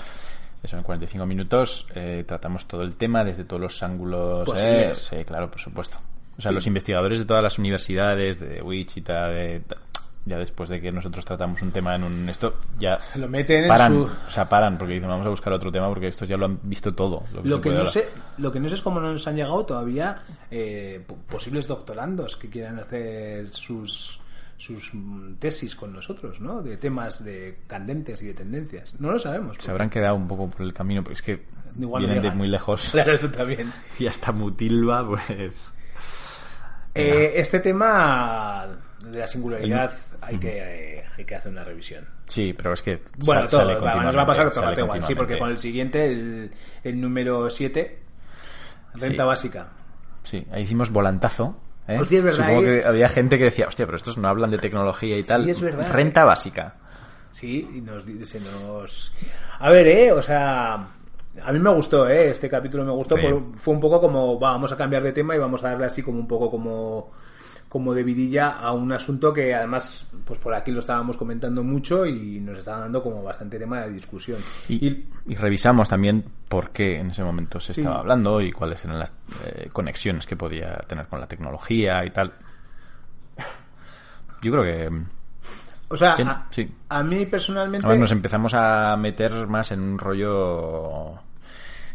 [0.65, 4.49] eso en 45 minutos, eh, tratamos todo el tema desde todos los ángulos.
[4.59, 5.97] Eh, sí, claro, por supuesto.
[6.37, 6.55] O sea, Sí.
[6.55, 9.61] los investigadores de todas las universidades, de Wichita, de,
[10.25, 13.67] ya después de que nosotros tratamos un tema en un esto, ya Lo meten en
[13.69, 16.35] paran, su- o sea, paran porque dicen vamos a buscar otro tema porque estos ya
[16.35, 17.23] lo han visto todo.
[17.33, 17.87] Lo que, Lo que, no hablar.
[17.93, 21.67] sé, lo que no sé es cómo no nos han llegado todavía eh, po- posibles
[21.67, 24.19] doctorandos que quieran hacer sus
[24.57, 26.61] sus mm, tesis con nosotros, ¿no?
[26.61, 28.99] De temas de candentes y de tendencias.
[28.99, 29.57] No lo sabemos.
[29.59, 31.45] Se habrán quedado un poco por el camino porque es que
[31.77, 33.71] Igual vienen de muy lejos Claro, eso también.
[33.99, 35.71] y hasta Mutilva, pues...
[36.93, 38.67] Eh, este tema
[39.03, 39.91] de la singularidad
[40.21, 42.07] hay que, eh, hay que hacer una revisión.
[42.25, 45.03] Sí, pero es que Bueno, todo, sale va, nos va a pasar todo igual.
[45.03, 46.51] Sí, porque con el siguiente, el,
[46.83, 47.99] el número 7,
[48.93, 49.27] renta Sí.
[49.27, 49.67] básica.
[50.23, 51.59] Sí, ahí hicimos volantazo.
[51.87, 51.97] ¿Eh?
[51.99, 52.65] Hostia, es verdad, Supongo ¿eh?
[52.81, 55.47] que había gente que decía, hostia, pero estos no hablan de tecnología y tal.
[55.49, 56.25] es verdad, Renta ¿eh?
[56.25, 56.75] básica.
[57.31, 59.11] Sí, y nos, se nos...
[59.59, 60.87] A ver, eh, o sea...
[61.43, 62.29] A mí me gustó, ¿eh?
[62.29, 63.17] Este capítulo me gustó.
[63.17, 63.23] Sí.
[63.23, 65.85] por- fue un poco como, va, vamos a cambiar de tema y vamos a darle
[65.85, 67.11] así como un poco como
[67.75, 72.05] como de vidilla a un asunto que además pues por aquí lo estábamos comentando mucho
[72.05, 76.99] y nos estaba dando como bastante tema de discusión Y, y revisamos también por qué
[77.01, 77.81] en ese momento se Sí.
[77.81, 79.11] estaba hablando y cuáles eran las
[79.45, 82.31] eh, conexiones que podía tener con la tecnología y tal.
[84.41, 84.89] Yo creo que
[85.89, 86.71] o sea a, sí.
[86.87, 91.15] a mí personalmente además nos empezamos a meter más en un rollo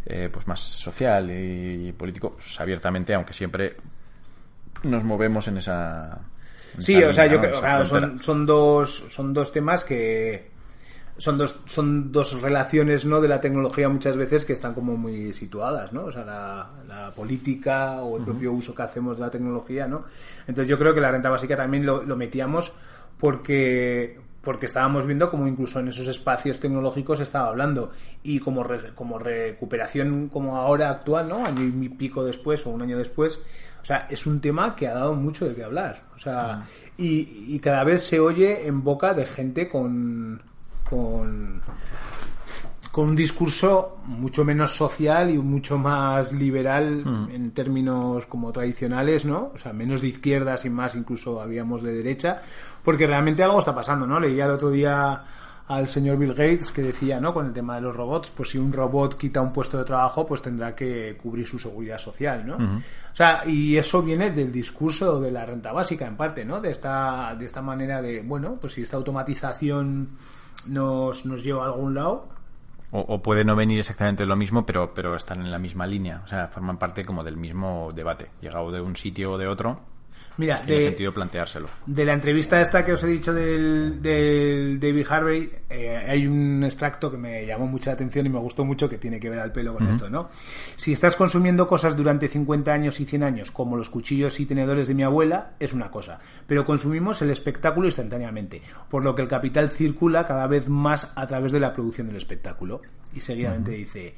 [0.04, 3.76] eh, pues más social y político pues, abiertamente, aunque siempre
[4.84, 6.20] nos movemos en esa.
[6.76, 9.84] en Sí, esa o sea, línea, yo creo claro, son, son dos son dos temas
[9.84, 10.50] que
[11.16, 15.34] son dos son dos relaciones no de la tecnología muchas veces que están como muy
[15.34, 16.04] situadas, ¿no?
[16.04, 20.04] O sea, la, la política o el propio uso que hacemos de la tecnología, ¿no?
[20.46, 22.72] Entonces yo creo que la renta básica también lo, lo metíamos
[23.18, 27.90] porque porque estábamos viendo como incluso en esos espacios tecnológicos estaba hablando
[28.22, 31.44] y como, re- como recuperación como ahora actual, ¿no?
[31.44, 33.42] Año y pico después o un año después,
[33.82, 36.64] o sea, es un tema que ha dado mucho de qué hablar, o sea,
[36.98, 40.42] y, y cada vez se oye en boca de gente con
[40.88, 41.62] con
[42.90, 49.52] con un discurso mucho menos social y mucho más liberal en términos como tradicionales, ¿no?
[49.54, 52.40] O sea, menos de izquierdas y más incluso habíamos de derecha,
[52.82, 54.18] porque realmente algo está pasando, ¿no?
[54.18, 55.22] Leía el otro día
[55.70, 57.32] al señor Bill Gates que decía, ¿no?
[57.32, 60.26] Con el tema de los robots, pues si un robot quita un puesto de trabajo,
[60.26, 62.56] pues tendrá que cubrir su seguridad social, ¿no?
[62.56, 66.60] O sea, y eso viene del discurso de la renta básica, en parte, ¿no?
[66.60, 70.08] De esta, de esta manera de, bueno, pues si esta automatización
[70.66, 72.28] nos, nos lleva a algún lado,
[72.92, 76.22] O, o puede no venir exactamente lo mismo, pero, pero están en la misma línea.
[76.24, 78.30] O sea, forman parte como del mismo debate.
[78.40, 79.78] Llegado de un sitio o de otro,
[80.36, 81.68] Mira, pues tiene de, sentido planteárselo.
[81.86, 86.62] de la entrevista esta que os he dicho del, del David Harvey, eh, hay un
[86.64, 89.52] extracto que me llamó mucha atención y me gustó mucho que tiene que ver al
[89.52, 90.28] pelo con esto, ¿no?
[90.76, 94.88] Si estás consumiendo cosas durante 50 años y 100 años, como los cuchillos y tenedores
[94.88, 96.18] de mi abuela, es una cosa.
[96.46, 101.26] Pero consumimos el espectáculo instantáneamente, por lo que el capital circula cada vez más a
[101.26, 102.80] través de la producción del espectáculo.
[103.14, 104.14] Y seguidamente dice...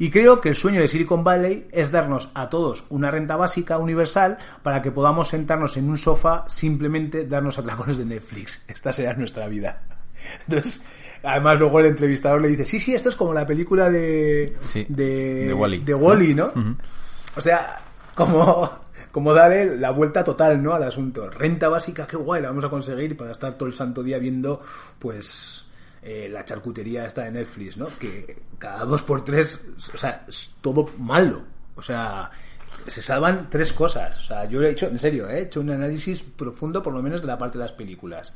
[0.00, 3.78] Y creo que el sueño de Silicon Valley es darnos a todos una renta básica
[3.78, 8.64] universal para que podamos sentarnos en un sofá simplemente darnos atracones de Netflix.
[8.68, 9.82] Esta será nuestra vida.
[10.46, 10.82] Entonces,
[11.22, 14.56] además luego el entrevistador le dice, sí, sí, esto es como la película de...
[14.64, 15.54] Sí, de, de
[15.94, 16.28] Wall-E.
[16.28, 16.52] de ¿no?
[17.36, 17.80] O sea,
[18.14, 18.70] como,
[19.10, 20.74] como darle la vuelta total, ¿no?
[20.74, 21.28] Al asunto.
[21.30, 24.60] Renta básica, qué guay, la vamos a conseguir para estar todo el santo día viendo,
[24.98, 25.67] pues,
[26.02, 27.86] eh, la charcutería esta de Netflix, ¿no?
[27.98, 31.42] Que cada dos por tres, o sea, es todo malo.
[31.74, 32.30] O sea,
[32.86, 34.18] se salvan tres cosas.
[34.18, 37.20] O sea, yo he hecho, en serio, he hecho un análisis profundo, por lo menos,
[37.20, 38.32] de la parte de las películas.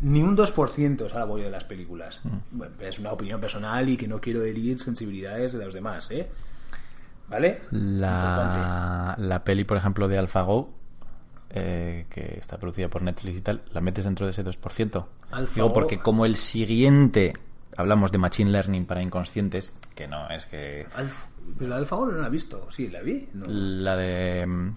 [0.00, 2.20] Ni un 2% salvo yo de las películas.
[2.50, 6.28] Bueno, es una opinión personal y que no quiero herir sensibilidades de los demás, ¿eh?
[7.28, 7.60] ¿Vale?
[7.72, 8.58] Importante.
[8.58, 10.70] La, la peli, por ejemplo, de AlphaGo,
[11.56, 15.06] eh, que está producida por Netflix y tal, la metes dentro de ese 2%.
[15.30, 15.54] AlphaGo.
[15.54, 17.32] Digo, porque como el siguiente,
[17.76, 21.26] hablamos de Machine Learning para inconscientes, que no, es que Alf-
[21.58, 22.66] pero la Alfago no la he visto.
[22.70, 23.28] Sí, la vi.
[23.34, 23.46] No.
[23.48, 24.76] la de mm,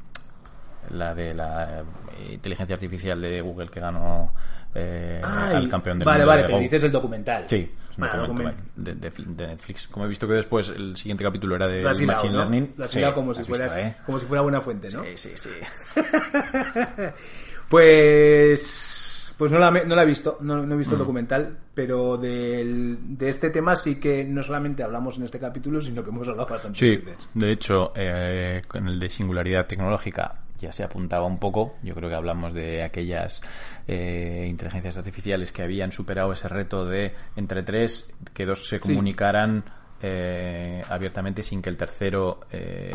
[0.91, 1.83] la de la
[2.17, 4.31] eh, inteligencia artificial de Google que ganó
[4.73, 6.63] eh, Ay, al campeón del Vale, mundo vale, de pero Go.
[6.63, 7.43] dices el documental.
[7.47, 7.71] Sí,
[8.05, 9.87] un documento document- de, de- de Netflix.
[9.87, 12.39] Como he visto que después el siguiente capítulo era de hilado, Machine ¿no?
[12.39, 12.73] Learning.
[12.81, 13.95] Has Sí, como, si visto, ¿eh?
[14.05, 15.03] como si fuera buena fuente, ¿no?
[15.03, 15.49] Sí, sí, sí.
[17.69, 19.33] Pues.
[19.37, 20.79] Pues no la, no la he visto, no, no he Mm.
[20.79, 25.39] visto el documental, pero del- de este tema sí que no solamente hablamos en este
[25.39, 27.29] capítulo, sino que hemos hablado bastante Sí, veces.
[27.33, 31.75] de hecho, eh, con el de singularidad tecnológica ya se apuntaba un poco.
[31.83, 33.41] Yo creo que hablamos de aquellas
[33.87, 38.87] eh, inteligencias artificiales que habían superado ese reto de entre tres que dos se Sí.
[38.89, 39.63] comunicaran
[40.01, 42.91] eh, abiertamente sin que el tercero eh,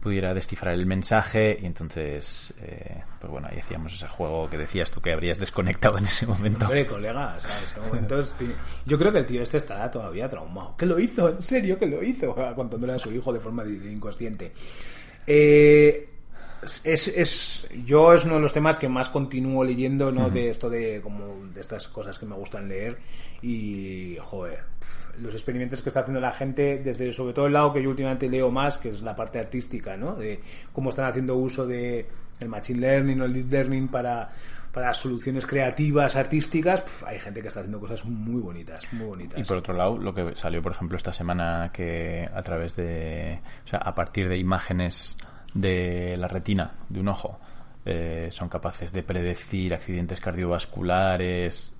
[0.00, 4.90] pudiera descifrar el mensaje y entonces eh, pues bueno ahí hacíamos ese juego que decías
[4.90, 8.34] tú que habrías desconectado en ese momento Hombre, colega, o sea, ese momento es-
[8.86, 10.74] yo creo que el tío este estará todavía traumado.
[10.78, 11.28] ¿Qué lo hizo?
[11.28, 12.34] ¿En serio que lo hizo?
[12.56, 14.52] Contándole a su hijo de forma inconsciente.
[15.26, 16.08] Eh,
[16.62, 20.30] es, es, yo es uno de los temas que más continúo leyendo, ¿no?
[20.30, 22.98] De esto de como de estas cosas que me gustan leer
[23.42, 27.72] y joder, pf, los experimentos que está haciendo la gente desde sobre todo el lado
[27.72, 30.14] que yo últimamente leo más, que es la parte artística, ¿no?
[30.16, 30.40] De
[30.72, 32.06] cómo están haciendo uso de
[32.40, 34.30] el machine learning o el deep learning para
[34.72, 39.40] para soluciones creativas, artísticas, pf, hay gente que está haciendo cosas muy bonitas, muy bonitas.
[39.40, 43.40] Y por otro lado, lo que salió, por ejemplo, esta semana, que a través de.
[43.64, 45.16] O sea, a partir de imágenes
[45.54, 47.38] de la retina de un ojo,
[47.84, 51.72] eh, son capaces de predecir accidentes cardiovasculares.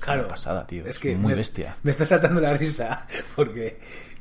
[0.00, 0.86] Claro, una pasada, tío.
[0.86, 1.76] Es que muy me, bestia.
[1.82, 3.06] Me está saltando la risa
[3.36, 3.78] porque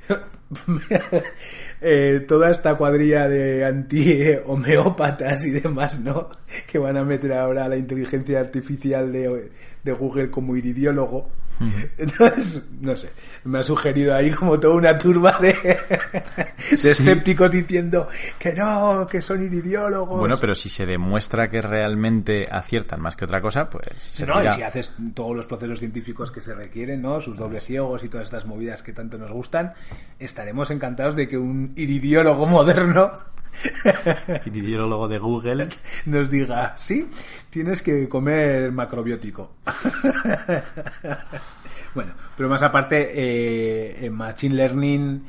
[1.82, 6.30] eh, toda esta cuadrilla de anti-homeópatas y demás, ¿no?
[6.68, 9.52] Que van a meter ahora la inteligencia artificial de,
[9.84, 11.30] de Google como iridiólogo.
[11.98, 13.10] Entonces, no sé,
[13.44, 19.22] me ha sugerido ahí como toda una turba de, de escépticos diciendo que no, que
[19.22, 20.20] son iridiólogos.
[20.20, 23.88] Bueno, pero si se demuestra que realmente aciertan más que otra cosa, pues.
[24.10, 24.44] Se ¿no?
[24.44, 27.20] Y si haces todos los procesos científicos que se requieren, ¿no?
[27.20, 29.74] Sus dobles ciegos y todas estas movidas que tanto nos gustan,
[30.20, 33.12] estaremos encantados de que un iridiólogo moderno
[34.46, 35.70] Iridiólogo de Google.
[36.06, 37.10] nos diga, sí,
[37.50, 39.56] tienes que comer macrobiótico.
[41.96, 45.24] bueno, pero más aparte, eh, Machine Learning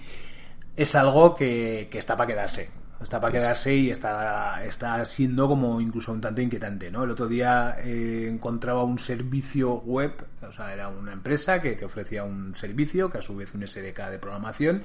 [0.77, 2.71] es algo que, que está para quedarse.
[3.01, 7.05] Está para quedarse y está, está siendo como incluso un tanto inquietante, ¿no?
[7.05, 11.85] El otro día eh, encontraba un servicio web, o sea, era una empresa que te
[11.85, 14.83] ofrecía un servicio, que a su vez un SDK de programación,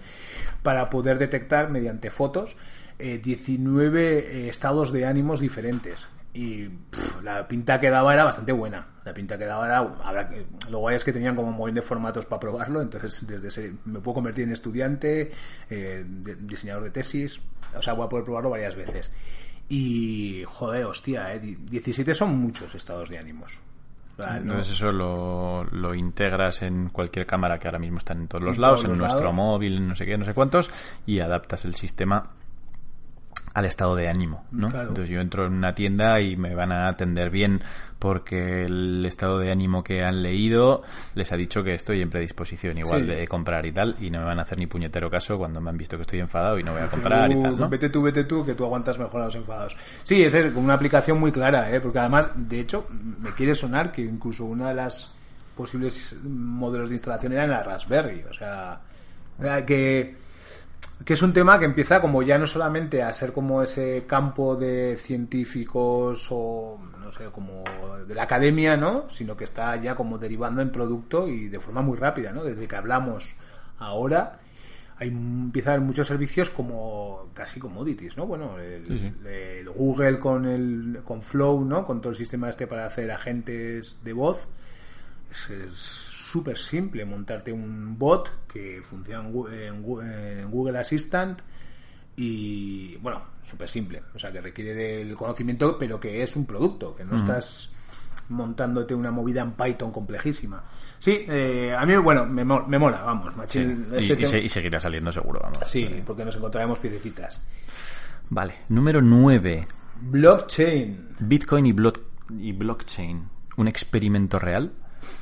[0.61, 2.55] para poder detectar mediante fotos
[2.99, 6.07] eh, 19 eh, estados de ánimos diferentes.
[6.35, 8.87] Y pff, la pinta que daba era bastante buena.
[9.05, 9.77] La pinta que daba era.
[9.77, 12.81] habrá que- lo guay es que tenían como un montón de formatos para probarlo.
[12.81, 15.31] Entonces, desde ese, me puedo convertir en estudiante,
[15.69, 17.41] eh, de- diseñador de tesis.
[17.75, 19.13] O sea, voy a poder probarlo varias veces.
[19.69, 23.61] Y, joder, hostia, eh, di- 17 son muchos estados de ánimos.
[24.17, 28.43] No- Entonces eso lo, lo integras en cualquier cámara que ahora mismo está en todos
[28.43, 29.35] los En lados, todos en los nuestro lados.
[29.35, 30.69] móvil, no sé qué, no sé cuántos,
[31.07, 32.29] y adaptas el sistema
[33.53, 34.69] al estado de ánimo, ¿no?
[34.69, 34.89] Claro.
[34.89, 37.61] Entonces yo entro en una tienda y me van a atender bien
[37.99, 40.81] porque el estado de ánimo que han leído
[41.13, 43.07] les ha dicho que estoy en predisposición igual Sí.
[43.07, 45.69] de comprar y tal y no me van a hacer ni puñetero caso cuando me
[45.69, 47.69] han visto que estoy enfadado y no voy a comprar y tal, ¿no?
[47.69, 49.77] Vete tú, vete tú, que tú aguantas mejor a los enfadados.
[50.03, 51.79] Sí, es, es una aplicación muy clara, ¿eh?
[51.79, 52.87] porque además, de hecho,
[53.19, 55.13] me quiere sonar que incluso una de las
[55.55, 58.23] posibles modelos de instalación era en la Raspberry.
[58.29, 58.81] O sea,
[59.67, 60.15] que,
[61.05, 64.55] que es un tema que empieza como ya no solamente a ser como ese campo
[64.55, 67.63] de científicos o, no sé, como
[68.07, 69.09] de la academia, ¿no?
[69.09, 72.43] Sino que está ya como derivando en producto y de forma muy rápida, ¿no?
[72.43, 73.35] Desde que hablamos
[73.79, 74.39] ahora
[74.97, 78.25] hay empieza a haber muchos servicios como casi commodities, ¿no?
[78.25, 79.11] Bueno, el, Sí, sí.
[79.25, 81.85] el Google con el con Flow, ¿no?
[81.85, 84.47] Con todo el sistema este para hacer agentes de voz.
[85.31, 89.81] Es es súper simple montarte un bot que funciona en
[90.51, 91.39] Google Assistant
[92.15, 96.95] y bueno, súper simple, o sea que requiere del conocimiento, pero que es un producto,
[96.95, 97.71] que no estás
[98.29, 100.63] montándote una movida en Python complejísima.
[100.99, 103.87] Sí, eh, a mí, bueno, me, mo- me mola, vamos, machín.
[103.91, 105.59] Y, este y tema- se- y seguirá saliendo seguro, vamos.
[105.65, 107.45] Sí, porque nos encontraremos piececitas.
[108.29, 109.67] Vale, número 9.
[110.01, 111.15] Blockchain.
[111.19, 112.01] Bitcoin y, block-
[112.39, 113.27] y blockchain.
[113.57, 114.71] Un experimento real.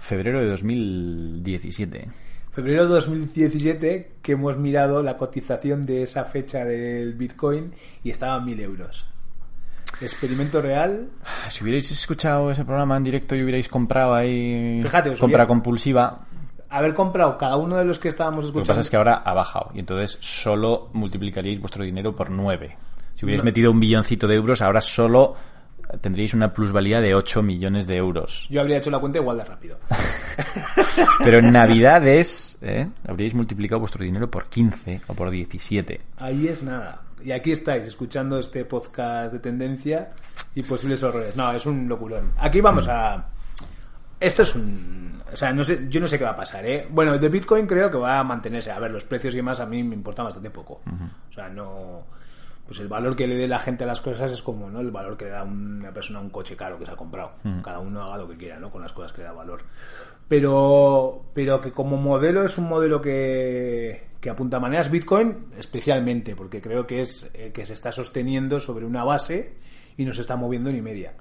[0.02, 2.08] Febrero de 2017.
[2.52, 8.38] Febrero de 2017 que hemos mirado la cotización de esa fecha del Bitcoin y estaba
[8.38, 9.06] en 1000 euros.
[10.02, 11.10] Experimento real.
[11.50, 16.26] Si hubierais escuchado ese programa en directo y hubierais comprado ahí Fíjate, compra compulsiva,
[16.70, 18.68] Haber comprado cada uno de los que estábamos lo que escuchando.
[18.70, 22.78] pasa es que ahora ha bajado y entonces solo multiplicaríais vuestro dinero por 9.
[23.16, 23.46] Si hubierais No.
[23.46, 25.36] metido un billoncito de euros, ahora solo
[26.00, 28.48] tendríais una plusvalía de 8 millones de euros.
[28.50, 29.78] Yo habría hecho la cuenta igual de rápido.
[31.24, 32.88] Pero en Navidades, ¿eh?
[33.08, 36.02] habríais multiplicado vuestro dinero por 15 o por 17.
[36.18, 37.02] Ahí es nada.
[37.24, 40.12] Y aquí estáis escuchando este podcast de tendencia
[40.56, 41.36] y posibles horrores.
[41.36, 42.32] No, es un locurón.
[42.38, 43.26] Aquí vamos a.
[44.20, 45.22] Esto es un.
[45.32, 46.88] O sea, no sé, yo no sé qué va a pasar, ¿eh?
[46.90, 48.72] Bueno, de Bitcoin creo que va a mantenerse.
[48.72, 50.82] A ver, los precios y demás a mí me importan bastante poco.
[51.30, 52.06] O sea, no.
[52.72, 54.80] Pues el valor que le dé la gente a las cosas es como, ¿no?
[54.80, 57.34] El valor que le da una persona a un coche caro que se ha comprado.
[57.62, 58.72] Cada uno haga lo que quiera, ¿no?
[58.72, 59.64] Con las cosas que le da valor.
[60.30, 66.34] Pero, pero que como modelo es un modelo que, que apunta a maneras Bitcoin especialmente,
[66.34, 69.56] porque creo que es el que se está sosteniendo sobre una base
[69.98, 71.14] y no se está moviendo ni media.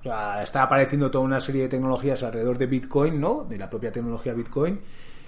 [0.00, 3.44] O sea, está apareciendo toda una serie de tecnologías alrededor de Bitcoin, ¿no?
[3.46, 4.80] De la propia tecnología Bitcoin.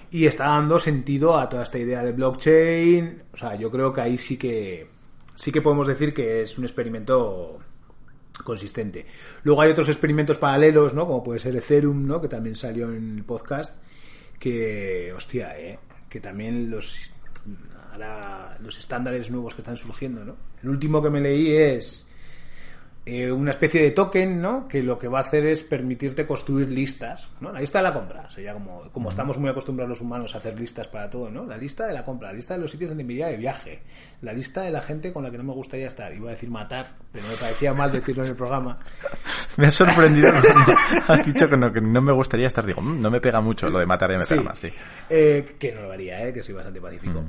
[0.09, 3.21] Y está dando sentido a toda esta idea de blockchain.
[3.31, 5.00] O sea, yo creo que ahí sí que
[5.35, 7.59] sí que podemos decir que es un experimento
[8.43, 9.05] consistente.
[9.43, 11.05] Luego hay otros experimentos paralelos, ¿no?
[11.05, 12.21] Como puede ser Ethereum, ¿no?
[12.21, 13.75] Que también salió en el podcast.
[14.39, 15.79] Que, hostia, ¿eh?
[16.09, 17.11] Que también los
[17.91, 20.37] ahora los estándares nuevos que están surgiendo, ¿no?
[20.63, 22.09] El último que me leí es
[23.05, 24.67] eh, una especie de token, ¿no?
[24.67, 27.51] Que lo que va a hacer es permitirte construir listas, ¿no?
[27.51, 30.59] La lista de la compra, sería como, como estamos muy acostumbrados los humanos a hacer
[30.59, 31.45] listas para todo, ¿no?
[31.45, 33.81] La lista de la compra, la lista de los sitios donde me iría de viaje,
[34.21, 36.49] la lista de la gente con la que no me gustaría estar, iba a decir
[36.51, 38.77] matar, pero me parecía mal decirlo en el programa.
[39.57, 40.31] Me ha sorprendido
[41.07, 42.65] has dicho que no, que no me gustaría estar.
[42.65, 44.69] Digo, "Mm, no me pega mucho lo de matar y me pega más, sí.
[45.09, 47.21] Eh, que no lo haría, eh, que soy bastante pacífico.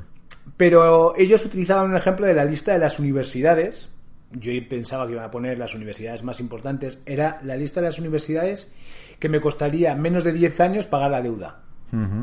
[0.56, 3.92] Pero ellos utilizaban un ejemplo de la lista de las universidades.
[4.32, 6.98] Yo pensaba que iban a poner las universidades más importantes.
[7.06, 8.72] Era la lista de las universidades
[9.18, 11.60] que me costaría menos de 10 años pagar la deuda.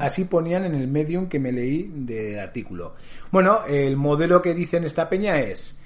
[0.01, 2.95] Así ponían en el medium que me leí del artículo.
[3.31, 5.77] Bueno, el modelo que dice en esta peña es,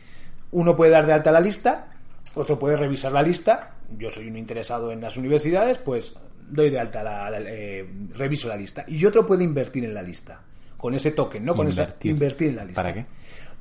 [0.52, 1.88] uno puede dar de alta la lista,
[2.36, 3.72] otro puede revisar la lista.
[3.98, 6.16] Yo soy un interesado en las universidades, pues
[6.50, 8.86] doy de alta la, la- eh, reviso la lista.
[8.88, 10.40] Y otro puede invertir en la lista.
[10.78, 11.54] Con ese token, ¿no?
[11.54, 12.12] Con esa Invertir.
[12.12, 12.82] invertir en la lista.
[12.82, 13.06] ¿Para qué?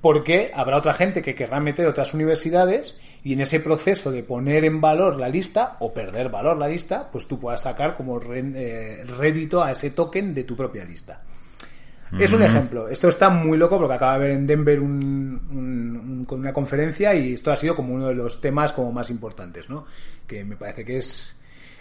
[0.03, 4.65] Porque habrá otra gente que querrá meter otras universidades y en ese proceso de poner
[4.65, 9.05] en valor la lista o perder valor la lista, pues tú puedas sacar como eh,
[9.17, 11.23] rédito a ese token de tu propia lista.
[12.19, 12.88] Es un ejemplo.
[12.88, 16.53] Esto está muy loco porque acaba de haber en Denver un, un- un- con una
[16.53, 19.87] conferencia y esto ha sido como uno de los temas como más importantes, ¿no?
[20.27, 21.38] Que me parece que es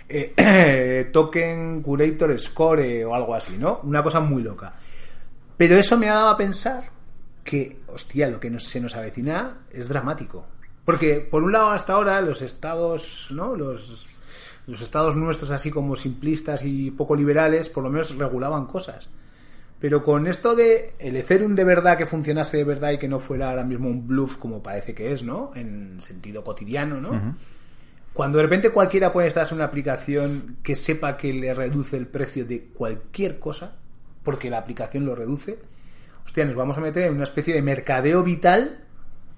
[0.07, 3.81] eh, Token Curator Score o algo así, ¿no?
[3.83, 4.73] Una cosa muy loca.
[5.57, 6.83] Pero eso me ha dado a pensar
[7.43, 10.45] que, hostia, lo que nos- se nos avecina es dramático.
[10.85, 13.55] Porque, por un lado, hasta ahora, los estados, ¿no?
[13.55, 14.07] Los,
[14.67, 19.09] los estados nuestros, así como simplistas y poco liberales, por lo menos regulaban cosas.
[19.79, 23.19] Pero con esto de el Ethereum de verdad que funcionase de verdad y que no
[23.19, 25.51] fuera ahora mismo un bluff como parece que es, ¿no?
[25.55, 27.35] En sentido cotidiano, ¿no?
[28.13, 32.05] Cuando de repente cualquiera puede estar en una aplicación que sepa que le reduce el
[32.07, 33.75] precio de cualquier cosa,
[34.21, 35.57] porque la aplicación lo reduce,
[36.31, 38.79] hostia, nos vamos a meter en una especie de mercadeo vital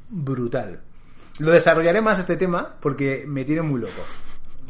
[0.09, 0.81] brutal.
[1.39, 4.03] Lo desarrollaré más este tema porque me tiene muy loco.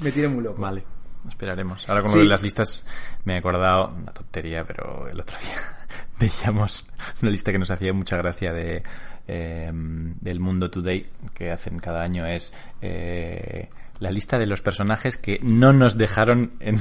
[0.02, 0.62] Me tiene muy loco.
[0.62, 0.86] Vale,
[1.28, 1.90] esperaremos.
[1.90, 2.16] Ahora con Sí.
[2.20, 2.88] lo de las listas
[3.26, 5.86] me he acordado, una tontería, pero el otro día
[6.18, 6.88] veíamos
[7.22, 8.84] una lista que nos hacía mucha gracia de
[9.28, 13.68] eh, del Mundo Today, que hacen cada año, es eh,
[14.00, 16.78] la lista de los personajes que no nos dejaron en...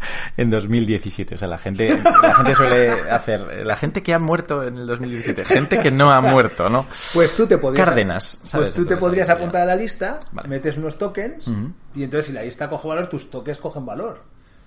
[0.36, 4.62] En 2017, o sea, la gente, la gente suele hacer, la gente que ha muerto
[4.64, 6.86] en el 2017, gente que no ha muerto, ¿no?
[7.14, 7.86] Pues tú te podrías.
[7.86, 8.68] Cárdenas, ¿sabes?
[8.68, 10.48] Pues tú te podrías apuntar a la lista, Vale.
[10.48, 11.72] metes unos tokens Ujú.
[11.94, 14.22] y entonces si la lista coge valor, tus tokens cogen valor.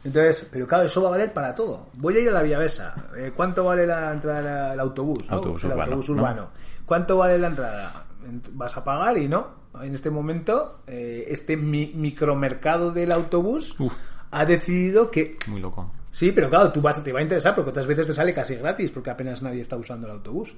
[0.06, 1.88] Entonces, pero claro, eso va a valer para todo.
[1.94, 2.94] Voy a ir a la Vía Besa.
[3.18, 5.26] Eh, ¿Cuánto vale la entrada al autobús?
[5.32, 6.16] Autobús El urbano, autobús ¿no?
[6.16, 6.50] urbano.
[6.86, 8.06] ¿Cuánto vale la entrada?
[8.30, 9.64] Ent- Vas a pagar y no.
[9.82, 13.94] En este momento, eh, este mi- micromercado del autobús Uf.
[14.34, 15.90] Ha decidido que Muy loco.
[16.12, 18.56] Sí, pero claro, tú vas, te va a interesar porque otras veces te sale casi
[18.56, 20.56] gratis porque apenas nadie está usando el autobús.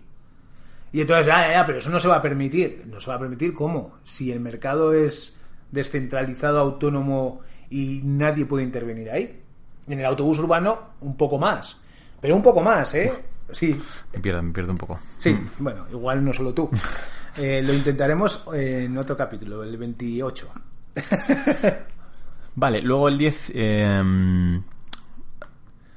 [0.92, 2.84] Y entonces, ya, ya, pero eso no se va a permitir.
[2.88, 3.96] No se va a permitir cómo.
[4.04, 5.38] Si el mercado es
[5.72, 9.42] descentralizado, autónomo y nadie puede intervenir ahí.
[9.88, 11.80] En el autobús urbano, un poco más.
[12.22, 13.12] Pero un poco más, ¿eh?
[13.52, 13.80] Sí,
[14.14, 15.00] Me pierdo, me pierdo un poco.
[15.18, 15.38] sí.
[15.60, 16.70] Bueno, igual no solo tú.
[17.38, 20.54] Eh, lo intentaremos en otro capítulo, el 28.
[22.56, 24.62] Vale, luego el 10 eh,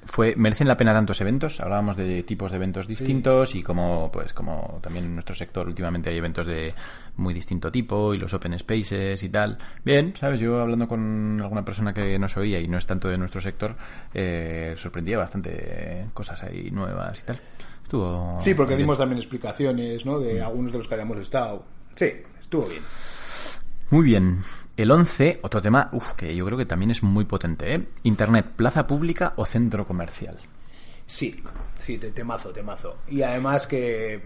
[0.06, 1.60] fue merecen la pena tantos eventos.
[1.60, 6.08] Hablábamos de tipos de eventos distintos y como pues como también en nuestro sector últimamente
[6.10, 6.74] hay eventos de
[7.16, 9.58] muy distinto tipo y los open spaces y tal.
[9.84, 13.18] Bien, sabes, yo hablando con alguna persona que nos oía y no es tanto de
[13.18, 13.76] nuestro sector,
[14.14, 17.38] eh, sorprendía bastante eh, cosas ahí nuevas y tal.
[17.82, 18.84] Estuvo Sí, porque bien.
[18.86, 20.18] dimos también explicaciones, ¿no?
[20.18, 21.64] De algunos de los que habíamos estado.
[21.94, 22.82] Sí, estuvo bien.
[23.90, 24.38] Muy bien.
[24.78, 27.88] El 11, otro tema, uf, que yo creo que también es muy potente, ¿eh?
[28.04, 30.36] Internet, plaza pública o centro comercial.
[31.04, 31.42] Sí,
[31.76, 32.98] sí, te, temazo, temazo.
[33.08, 34.22] Y además que...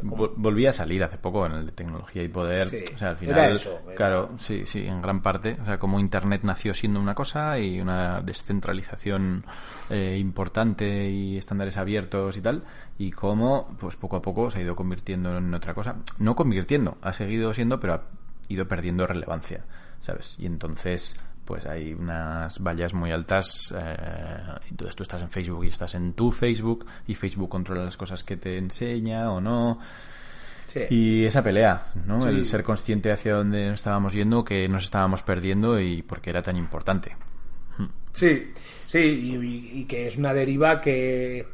[0.00, 2.68] como- Vol- Volví a salir hace poco en el de tecnología y poder.
[2.68, 3.52] Sí, o sea, al era final.
[3.52, 5.56] eso, era- Claro, sí, sí, en gran parte.
[5.60, 9.44] O sea, como Internet nació siendo una cosa y una descentralización
[9.90, 12.62] eh, importante y estándares abiertos y tal.
[12.98, 15.96] Y cómo, pues poco a poco se ha ido convirtiendo en otra cosa.
[16.20, 18.02] No convirtiendo, ha seguido siendo, pero ha
[18.48, 19.64] ido perdiendo relevancia,
[20.06, 20.36] ¿sabes?
[20.38, 21.18] Y entonces.
[21.44, 23.72] Pues hay unas vallas muy altas.
[23.78, 24.36] eh,
[24.68, 26.84] entonces tú estás en Facebook y estás en tu Facebook.
[27.06, 29.78] Y Facebook controla las cosas que te enseña o no.
[30.66, 30.80] sí.
[30.90, 32.20] Y esa pelea, ¿no?
[32.20, 32.28] Sí.
[32.30, 36.30] El ser consciente hacia dónde nos estábamos yendo, que nos estábamos perdiendo y por qué
[36.30, 37.14] era tan importante.
[38.12, 38.50] Sí,
[38.88, 41.46] sí, y, y- y que es una deriva que,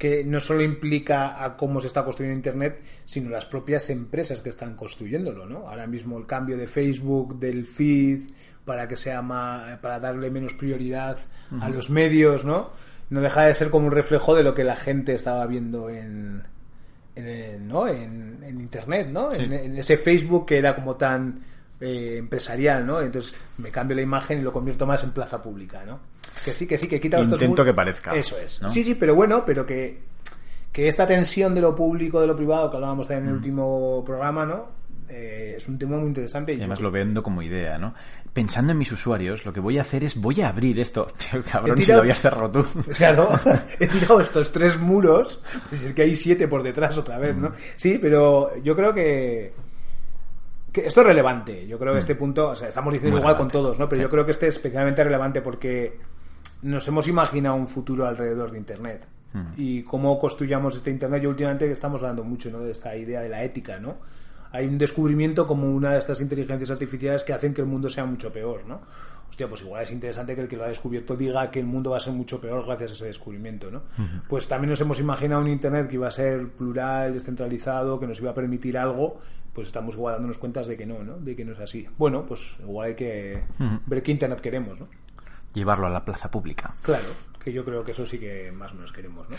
[0.00, 4.48] que no solo implica a cómo se está construyendo Internet, sino las propias empresas que
[4.48, 5.68] están construyéndolo, ¿no?
[5.68, 8.22] Ahora mismo el cambio de Facebook, del feed,
[8.64, 11.18] para que sea más, para darle menos prioridad
[11.60, 12.70] a los medios, ¿no?
[13.10, 16.44] No deja de ser como un reflejo de lo que la gente estaba viendo en,
[17.14, 17.86] en, ¿no?
[17.86, 19.34] en, en internet, ¿no?
[19.34, 19.42] Sí.
[19.42, 21.42] En, en ese Facebook que era como tan
[21.78, 23.02] eh, empresarial, ¿no?
[23.02, 26.00] Entonces me cambio la imagen y lo convierto más en plaza pública, ¿no?
[26.44, 28.62] Que sí, que sí, que quita estos Intento que parezca, Eso es.
[28.62, 28.70] ¿no?
[28.70, 30.00] Sí, sí, pero bueno, pero que,
[30.72, 33.28] que esta tensión de lo público, de lo privado, que hablábamos también Mm.
[33.28, 34.80] en el último programa, ¿no?
[35.08, 36.52] Eh, es un tema muy interesante.
[36.54, 37.92] Y además yo- lo vendo como idea, ¿no?
[38.32, 41.08] Pensando en mis usuarios, lo que voy a hacer es voy a abrir esto.
[41.32, 42.64] Tío, cabrón, He si tirado- lo habías cerrado tú.
[42.96, 43.28] Claro,
[43.80, 47.40] he tirado estos tres muros, pues es que hay siete por detrás otra vez, Mm.
[47.42, 47.52] ¿no?
[47.76, 49.52] Sí, pero yo creo que,
[50.72, 51.66] que esto es relevante.
[51.66, 53.20] Yo creo que este punto, o sea, estamos diciendo Mm.
[53.20, 53.88] Muy igual con todos, ¿no?
[53.88, 54.02] Pero sí.
[54.02, 55.98] yo creo que este es especialmente relevante porque
[56.62, 59.06] nos hemos imaginado un futuro alrededor de Internet.
[59.32, 59.52] Mm.
[59.56, 61.22] Y cómo construyamos este Internet.
[61.22, 62.60] Yo últimamente estamos hablando mucho, ¿no?
[62.60, 63.96] De esta idea de la ética, ¿no?
[64.52, 68.04] Hay un descubrimiento como una de estas inteligencias artificiales que hacen que el mundo sea
[68.04, 68.80] mucho peor, ¿no?
[69.28, 71.90] Hostia, pues igual es interesante que el que lo ha descubierto diga que el mundo
[71.90, 73.82] va a ser mucho peor gracias a ese descubrimiento, ¿no?
[74.28, 78.20] Pues también nos hemos imaginado un Internet que iba a ser plural, descentralizado, que nos
[78.20, 79.20] iba a permitir algo,
[79.52, 81.18] pues estamos igual dándonos cuentas de que no, ¿no?
[81.18, 81.86] De que no es así.
[81.98, 83.42] Bueno, pues igual hay que
[83.86, 84.88] ver qué Internet queremos, ¿no?
[85.52, 86.72] llevarlo a la plaza pública.
[86.80, 87.08] Claro,
[87.42, 89.34] que yo creo que eso sí que más o menos queremos, ¿no?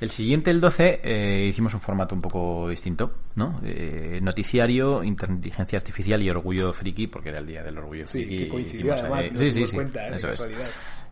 [0.00, 3.58] El siguiente, el 12, eh, hicimos un formato un poco distinto, ¿no?
[3.64, 8.50] Eh, noticiario, inteligencia artificial y orgullo friki, porque era el día del orgullo Sí, friki.
[8.50, 10.16] que hicimos además, nos sí, sí, sí, cuenta, ¿eh?
[10.16, 10.48] eso es.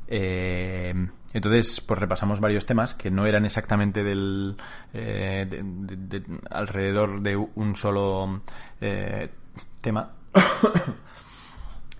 [0.08, 0.94] Eh,
[1.32, 4.56] entonces, pues repasamos varios temas que no eran exactamente del
[4.92, 8.42] eh, de- de- de- alrededor de un solo
[8.80, 9.28] eh,
[9.80, 10.10] tema.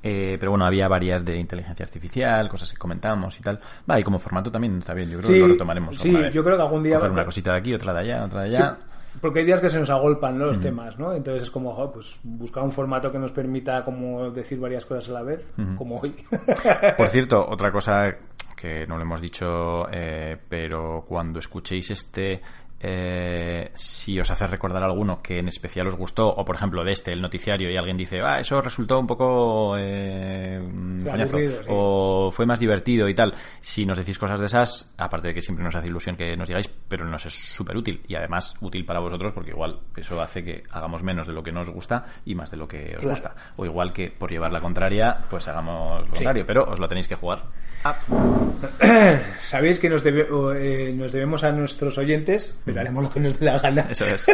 [0.06, 3.58] Eh, pero bueno, había varias de inteligencia artificial, cosas que comentamos y tal.
[3.90, 5.98] Va, y como formato también está bien, yo creo Sí, que lo retomaremos.
[5.98, 6.34] sí, vez.
[6.34, 8.50] yo creo que algún día- Coger una cosita de aquí, otra de allá, otra de
[8.50, 8.76] Sí, allá.
[9.20, 10.46] Porque hay días que se nos agolpan ¿no?
[10.46, 11.12] los temas, ¿no?
[11.12, 15.12] Entonces es como, pues buscar un formato que nos permita como decir varias cosas a
[15.12, 15.46] la vez,
[15.76, 16.14] como hoy.
[16.96, 18.14] Por cierto, otra cosa
[18.56, 22.40] que no lo hemos dicho, eh, pero cuando escuchéis este,
[22.86, 26.92] eh, si os hace recordar alguno que en especial os gustó, o por ejemplo de
[26.92, 30.60] este, el noticiario, y alguien dice, ah, eso resultó un poco eh,
[30.98, 31.68] Sí, coñazo", aburrido, sí.
[31.72, 35.42] o fue más divertido y tal, si nos decís cosas de esas, aparte de que
[35.42, 38.84] siempre nos hace ilusión que nos digáis, pero nos es súper útil, y además útil
[38.84, 42.34] para vosotros, porque igual eso hace que hagamos menos de lo que nos gusta y
[42.34, 43.10] más de lo que os Claro.
[43.10, 43.34] gusta.
[43.56, 47.08] O igual que por llevar la contraria, pues hagamos lo contrario, pero os lo tenéis
[47.08, 47.42] que jugar.
[49.38, 50.26] Sabéis que nos, debe-
[50.56, 53.86] eh, nos debemos a nuestros oyentes, pero haremos lo que nos dé la gana.
[53.88, 54.26] Eso es.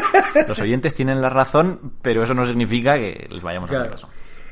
[0.49, 4.09] Los oyentes tienen la razón, pero eso no significa que les vayamos a hacer caso.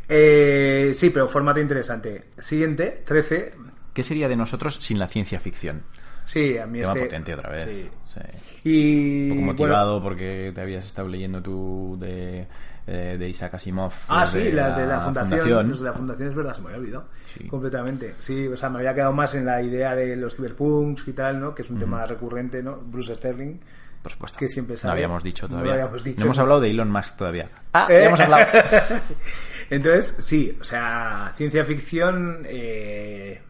[0.08, 2.26] Eh, sí, pero formato interesante.
[2.38, 3.54] Siguiente, 13.
[3.94, 5.82] ¿Qué sería de nosotros sin la ciencia ficción?
[6.24, 7.04] Sí, a mí Tema este...
[7.06, 7.64] potente otra vez.
[7.64, 7.88] Sí.
[8.14, 8.68] Sí.
[8.68, 9.22] Y...
[9.22, 12.46] Un poco bueno, motivado porque te habías estado leyendo tú de,
[12.90, 13.92] eh, de Isaac Asimov.
[14.08, 15.40] Ah, sí, las de la fundación.
[15.40, 15.68] fundación.
[15.70, 17.04] Las de la fundación es verdad, se me había olvidado.
[17.26, 17.46] Sí.
[17.46, 18.14] Completamente.
[18.20, 21.38] Sí, o sea, me había quedado más en la idea de los cyberpunks y tal,
[21.40, 21.54] ¿no?
[21.54, 22.76] Que es un tema recurrente, ¿no?
[22.78, 23.58] Bruce Sterling.
[24.02, 24.38] Por supuesto.
[24.38, 24.92] que siempre No sale.
[24.92, 25.72] habíamos dicho No todavía.
[25.72, 26.20] habíamos dicho.
[26.20, 27.48] No hemos hablado de Elon Musk todavía.
[27.72, 28.00] Ah, Eh.
[28.00, 28.46] ya hemos hablado.
[29.70, 32.42] Entonces, sí, o sea, ciencia ficción.
[32.46, 33.42] eh,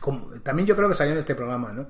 [0.00, 1.86] como- también yo creo que salió en este programa, ¿no?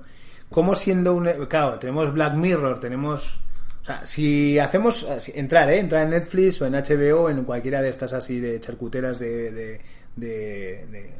[0.49, 1.25] Como siendo un.
[1.47, 3.39] Claro, tenemos Black Mirror, tenemos.
[3.87, 5.07] O sea, si hacemos.
[5.19, 5.79] si- Entrar, ¿eh?
[5.79, 9.51] Entrar en Netflix o en HBO, en cualquiera de estas así de charcuteras de.
[9.51, 9.81] de,
[10.17, 11.11] de,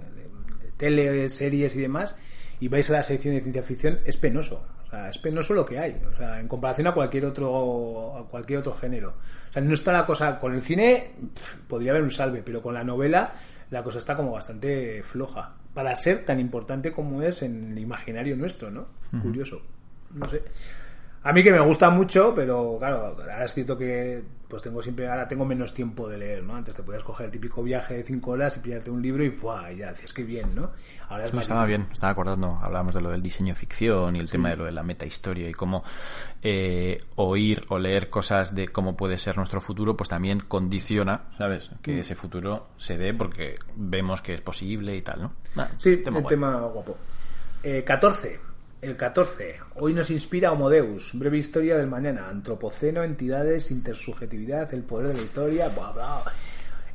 [0.76, 2.18] tele, series y demás,
[2.60, 4.64] y vais a la sección de ciencia ficción, es penoso.
[4.86, 6.00] O sea, es penoso lo que hay.
[6.14, 9.14] O sea, en comparación a cualquier otro, a cualquier otro género.
[9.50, 10.38] O sea, no está la cosa.
[10.40, 11.12] Con el cine
[11.68, 13.34] podría haber un salve, pero con la novela
[13.70, 15.56] la cosa está como bastante floja.
[15.74, 18.88] Para ser tan importante como es en el imaginario nuestro, ¿no?
[19.22, 19.62] Curioso.
[20.14, 20.42] No sé.
[21.28, 25.10] A mí que me gusta mucho, pero claro, ahora es cierto que pues tengo siempre,
[25.10, 26.56] ahora tengo menos tiempo de leer, ¿no?
[26.56, 29.28] Antes te podías coger el típico viaje de cinco horas y pillarte un libro y
[29.28, 29.72] ¡buah!
[29.72, 30.72] ya decías que bien, ¿no?
[31.10, 31.82] Ahora es Eso más estaba difícil.
[31.84, 34.72] bien, estaba acordando, hablábamos de lo del diseño ficción y el tema de lo de
[34.72, 35.84] la metahistoria y cómo
[36.42, 41.70] eh, oír o leer cosas de cómo puede ser nuestro futuro, pues también condiciona, ¿sabes?
[41.70, 41.76] Mm.
[41.82, 45.34] Que ese futuro se dé porque vemos que es posible y tal, ¿no?
[45.58, 46.36] Ah, Sí, tema el guay.
[46.36, 46.98] tema guapo.
[47.64, 48.47] Eh, 14.
[48.80, 49.60] El 14.
[49.76, 51.12] Hoy nos inspira Homo Deus.
[51.14, 52.28] Breve historia del mañana.
[52.30, 55.70] Antropoceno, entidades, intersubjetividad, el poder de la historia.
[55.70, 56.24] Bla, bla.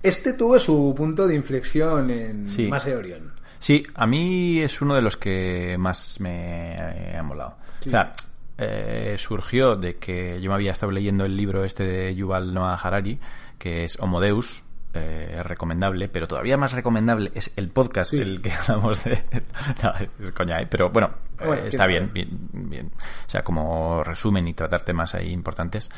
[0.01, 2.71] Este tuvo su punto de inflexión en Sí.
[2.71, 3.33] Orión.
[3.59, 7.57] Sí, a mí es uno de los que más me eh, ha molado.
[7.81, 7.89] Sí.
[7.89, 8.13] O sea,
[8.59, 12.75] eh, surgió de que yo me había estado leyendo el libro este de Yuval Noah
[12.75, 13.19] Harari,
[13.59, 14.63] que es Homo Deus,
[14.95, 18.19] eh, recomendable, pero todavía más recomendable es el podcast Sí.
[18.19, 19.23] del que hablamos de...
[19.83, 19.93] no,
[20.27, 20.67] es coña, ¿eh?
[20.69, 22.91] pero bueno, eh, está bien, bien, bien.
[23.27, 25.91] O sea, como resumen y tratar temas ahí importantes.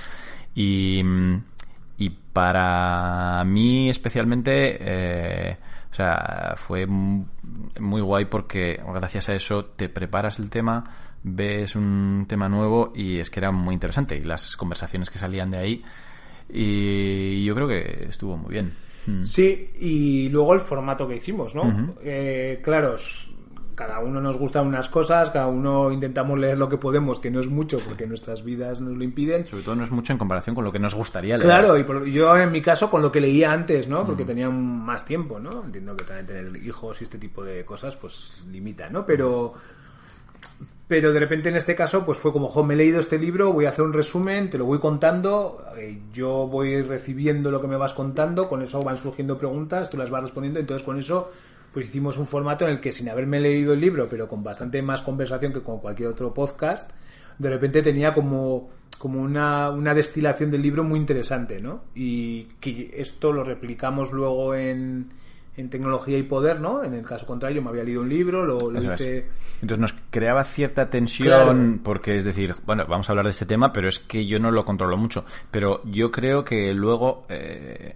[0.54, 1.42] Y, mm,
[1.98, 5.56] y para mí especialmente, eh,
[5.90, 10.84] o sea, fue muy guay porque gracias a eso te preparas el tema,
[11.22, 14.16] ves un tema nuevo y es que era muy interesante.
[14.16, 15.84] Y las conversaciones que salían de ahí,
[16.48, 18.72] y yo creo que estuvo muy bien.
[19.06, 19.22] Mm.
[19.24, 21.94] Sí, y luego el formato que hicimos, ¿no?
[22.02, 22.96] Eh, claro,
[23.74, 27.40] cada uno nos gustan unas cosas, cada uno intentamos leer lo que podemos, que no
[27.40, 29.46] es mucho porque nuestras vidas nos lo impiden.
[29.48, 31.48] Sobre todo no es mucho en comparación con lo que nos gustaría leer.
[31.48, 34.04] Claro, y por- yo en mi caso con lo que leía antes, ¿no?
[34.04, 34.06] Mm.
[34.06, 35.64] Porque tenía más tiempo, ¿no?
[35.64, 39.04] Entiendo que también tener hijos y este tipo de cosas, pues limita, ¿no?
[39.04, 39.54] Pero,
[40.94, 43.52] pero de repente en este caso, pues fue como, jo, me he leído este libro,
[43.52, 47.66] voy a hacer un resumen, te lo voy contando, eh, yo voy recibiendo lo que
[47.66, 51.32] me vas contando, con eso van surgiendo preguntas, tú las vas respondiendo, entonces con eso
[51.72, 54.82] pues hicimos un formato en el que sin haberme leído el libro, pero con bastante
[54.82, 56.88] más conversación que con cualquier otro podcast,
[57.40, 61.86] de repente tenía como, como una, una destilación del libro muy interesante, ¿no?
[61.96, 65.08] Y que esto lo replicamos luego en,
[65.56, 66.82] en tecnología y poder, ¿no?
[66.82, 68.84] En el caso contrario, me había leído un libro, lo, lo es.
[69.00, 69.26] hice...
[69.62, 71.78] Entonces nos creaba cierta tensión Claro.
[71.84, 74.50] porque es decir, bueno, vamos a hablar de este tema, pero es que yo no
[74.50, 75.24] lo controlo mucho.
[75.50, 77.94] Pero yo creo que luego eh,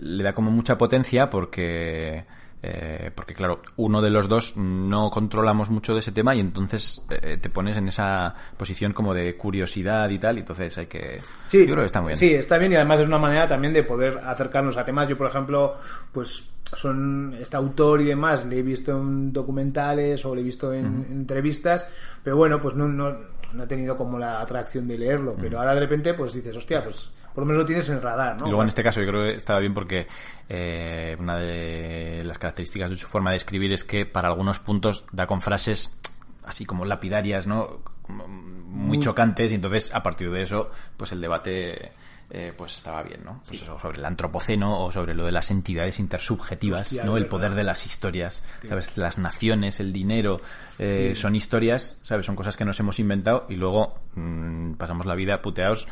[0.00, 2.24] le da como mucha potencia porque
[2.66, 7.04] Eh, porque claro, uno de los dos no controlamos mucho de ese tema y entonces
[7.10, 11.20] eh, te pones en esa posición como de curiosidad y tal, y entonces hay que...
[11.48, 12.18] Sí, yo creo que está muy bien.
[12.18, 15.06] Sí, está bien y además es una manera también de poder acercarnos a temas.
[15.08, 15.74] Yo, por ejemplo,
[16.10, 20.72] pues son este autor y demás, le he visto en documentales o le he visto
[20.72, 21.88] en, en entrevistas,
[22.22, 23.16] pero bueno, pues no, no,
[23.52, 26.82] no he tenido como la atracción de leerlo, pero ahora de repente pues dices, hostia,
[26.82, 28.46] pues por lo menos lo tienes en el radar, ¿no?
[28.46, 30.06] Y luego en este caso yo creo que estaba bien porque
[30.48, 35.04] eh, una de las características de su forma de escribir es que para algunos puntos
[35.12, 35.98] da con frases
[36.44, 37.80] así como lapidarias, ¿no?
[38.02, 41.92] Como Muy chocantes y entonces a partir de eso pues el debate
[42.30, 43.40] eh, pues estaba bien, ¿no?
[43.46, 47.16] Pues eso, sobre el antropoceno o sobre lo de las entidades intersubjetivas, Hostia, ¿no?
[47.16, 48.96] El poder de las historias, ¿sabes?
[48.96, 50.40] Las naciones, el dinero,
[50.78, 52.26] eh, son historias, ¿sabes?
[52.26, 55.86] Son cosas que nos hemos inventado y luego mm, pasamos la vida puteados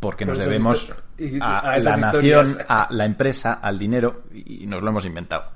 [0.00, 2.04] porque Por nos debemos y- a, a la nación,
[2.46, 2.58] historias.
[2.68, 5.50] a la empresa, al dinero y nos lo hemos inventado.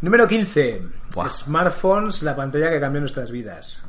[0.00, 0.82] Número 15.
[1.14, 1.28] Buah.
[1.30, 3.84] Smartphones, la pantalla que cambió nuestras vidas.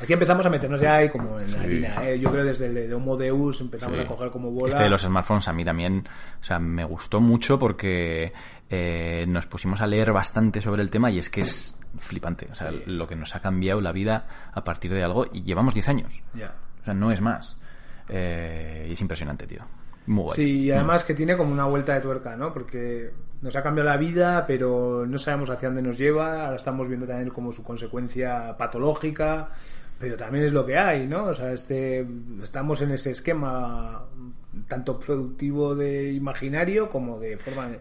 [0.00, 1.64] Aquí empezamos a meternos ya ahí como en la Sí.
[1.64, 2.18] harina, ¿eh?
[2.18, 4.02] Yo creo desde el de Homo Deus empezamos Sí.
[4.02, 4.68] a coger como bola.
[4.70, 6.04] Este de los smartphones a mí también,
[6.40, 8.32] o sea, me gustó mucho porque
[8.70, 12.48] eh, nos pusimos a leer bastante sobre el tema y es que es flipante.
[12.50, 12.82] O sea, Sí.
[12.86, 16.08] lo que nos ha cambiado la vida a partir de algo y llevamos 10 años.
[16.34, 16.54] Ya.
[16.80, 17.58] O sea, no es más.
[18.08, 19.60] Eh, y es impresionante, tío.
[20.06, 20.36] Muy guay.
[20.36, 22.52] Sí, y además que tiene como una vuelta de tuerca, ¿no?
[22.52, 26.44] Porque nos ha cambiado la vida, pero no sabemos hacia dónde nos lleva.
[26.46, 29.50] Ahora estamos viendo también como su consecuencia patológica,
[30.02, 31.26] pero también es lo que hay, ¿no?
[31.26, 32.04] O sea, este,
[32.42, 34.04] estamos en ese esquema
[34.66, 37.78] tanto productivo de imaginario como de forma de...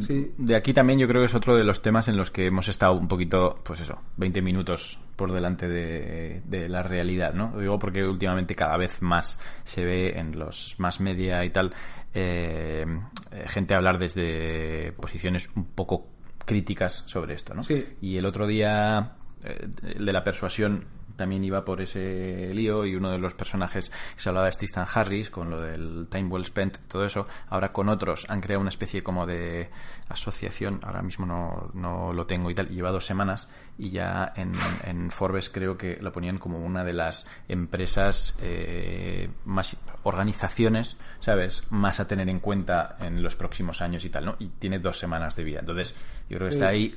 [0.00, 2.46] Sí, De aquí también yo creo que es otro de los temas en los que
[2.46, 7.50] hemos estado un poquito, pues eso, 20 minutos por delante de, de la realidad, ¿no?
[7.52, 11.74] Lo digo porque últimamente cada vez más se ve en los más media y tal
[12.14, 12.86] eh,
[13.32, 16.10] eh, gente hablar desde posiciones un poco
[16.44, 17.64] críticas sobre esto, ¿no?
[17.64, 17.84] Sí.
[18.00, 20.84] Y el otro día, eh, el de la persuasión
[21.16, 24.86] también iba por ese lío y uno de los personajes que se hablaba es Tristan
[24.92, 27.26] Harris con lo del Time Well Spent, todo eso.
[27.48, 29.70] Ahora con otros han creado una especie como de
[30.08, 33.48] asociación, ahora mismo no, no lo tengo y tal, lleva dos semanas
[33.78, 34.52] y ya en,
[34.84, 41.64] en Forbes creo que lo ponían como una de las empresas eh, más organizaciones, ¿sabes?
[41.70, 44.36] Más a tener en cuenta en los próximos años y tal, ¿no?
[44.38, 45.60] Y tiene dos semanas de vida.
[45.60, 45.94] Entonces,
[46.28, 46.96] yo creo que está ahí.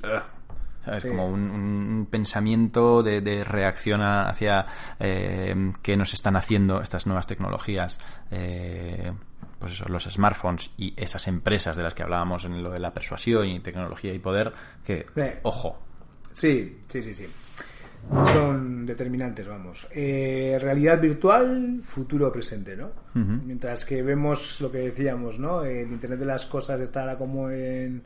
[0.89, 1.03] ¿Sabes?
[1.03, 1.09] Sí.
[1.09, 4.65] Como un, un pensamiento de, de reacción hacia
[4.99, 7.99] eh, qué nos están haciendo estas nuevas tecnologías,
[8.31, 9.11] eh,
[9.59, 12.91] pues eso, los smartphones y esas empresas de las que hablábamos en lo de la
[12.93, 14.51] persuasión y tecnología y poder,
[14.83, 15.21] que, Sí.
[15.43, 15.79] ojo,
[16.33, 17.27] Sí, sí, sí, sí.
[18.31, 19.87] Son determinantes, vamos.
[19.93, 22.91] Eh, realidad virtual, futuro presente, ¿no?
[23.13, 25.63] Mientras que vemos lo que decíamos, ¿no?
[25.65, 28.03] El Internet de las cosas está ahora como en,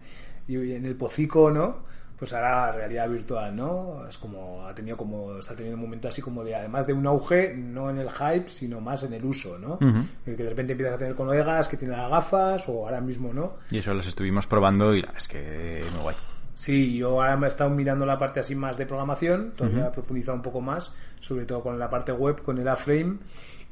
[0.47, 1.85] en el pocico, ¿no?
[2.23, 4.07] Pues ahora realidad virtual, ¿no?
[4.07, 7.05] Es como, ha tenido como, está teniendo un momento así como de, además de un
[7.05, 9.77] auge, no en el hype, sino más en el uso, ¿no?
[9.81, 13.33] Eh, Que de repente empiezas a tener colegas que tienen las gafas, o ahora mismo,
[13.33, 13.55] ¿no?
[13.69, 16.15] y eso los estuvimos probando y la es que muy guay.
[16.53, 19.91] Sí, yo ahora me he estado mirando la parte así más de programación, todavía he
[19.91, 23.17] profundizado un poco más, sobre todo con la parte web, con el A-Frame,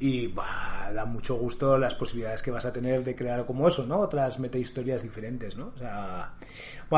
[0.02, 3.86] y bah, da mucho gusto las posibilidades que vas a tener de crear como eso,
[3.86, 4.00] ¿no?
[4.00, 5.70] Otras metahistorias diferentes, ¿no?
[5.76, 6.34] O sea,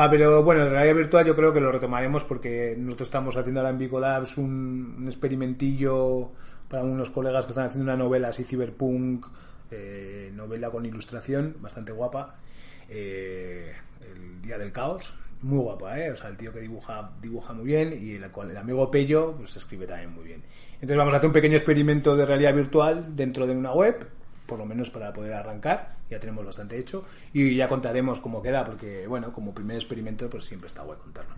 [0.09, 3.69] pero bueno, en realidad virtual yo creo que lo retomaremos porque nosotros estamos haciendo ahora
[3.69, 6.31] en Vico Labs un, un experimentillo
[6.67, 9.27] para unos colegas que están haciendo una novela así cyberpunk,
[9.69, 12.37] eh, novela con ilustración, bastante guapa,
[12.89, 15.13] eh, El Día del Caos,
[15.45, 16.09] muy guapa, ¿eh?
[16.09, 19.55] O sea, el tío que dibuja, dibuja muy bien y el, el amigo Pello pues
[19.55, 20.43] escribe también muy bien.
[20.73, 24.07] Entonces vamos a hacer un pequeño experimento de realidad virtual dentro de una web,
[24.45, 28.63] por lo menos para poder arrancar, ya tenemos bastante hecho, y ya contaremos cómo queda,
[28.63, 31.33] porque bueno, como primer experimento pues siempre está guay contarlo.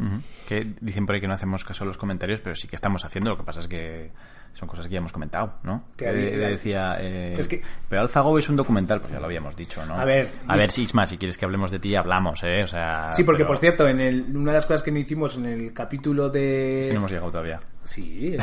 [0.47, 3.05] Que dicen por ahí que no hacemos caso a los comentarios, pero sí que estamos
[3.05, 3.29] haciendo.
[3.31, 4.11] Lo que pasa es que
[4.53, 5.83] son cosas que ya hemos comentado, ¿no?
[5.95, 6.97] Que de- decía.
[6.99, 9.95] eh, Es que- Pero AlphaGo es un documental, pues ya lo habíamos dicho, ¿no?
[9.95, 12.63] A ver, A ver, Isma, si quieres que hablemos de ti, hablamos, ¿eh?
[12.63, 13.11] O sea.
[13.13, 15.45] Sí, porque pero por cierto, en el, una de las cosas que no hicimos en
[15.45, 16.81] el capítulo de...
[16.81, 17.59] Es que no hemos llegado todavía.
[17.83, 18.35] Sí,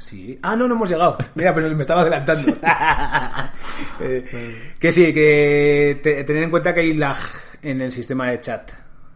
[0.00, 0.38] sí.
[0.42, 1.16] Ah, no, no hemos llegado.
[1.34, 2.56] Mira, pero me estaba adelantando.
[4.00, 7.16] Eh, que sí, que te- tener en cuenta que hay lag
[7.62, 8.70] en el sistema de chat.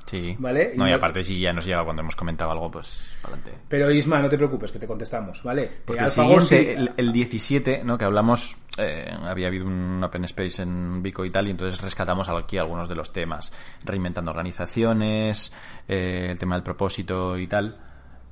[0.07, 0.37] Sí.
[0.39, 3.53] Vale, No, y no- aparte, si ya nos llega cuando hemos comentado algo, pues adelante.
[3.68, 5.70] Pero Isma, no te preocupes, que te contestamos, ¿vale?
[5.85, 7.97] Porque el siguiente, sí- el, el 17, ¿no?
[7.97, 12.28] Que hablamos, eh, había habido un Open Space en Vico y tal, y entonces rescatamos
[12.28, 13.53] aquí algunos de los temas,
[13.85, 15.53] reinventando organizaciones,
[15.89, 17.78] eh, el tema del propósito y tal.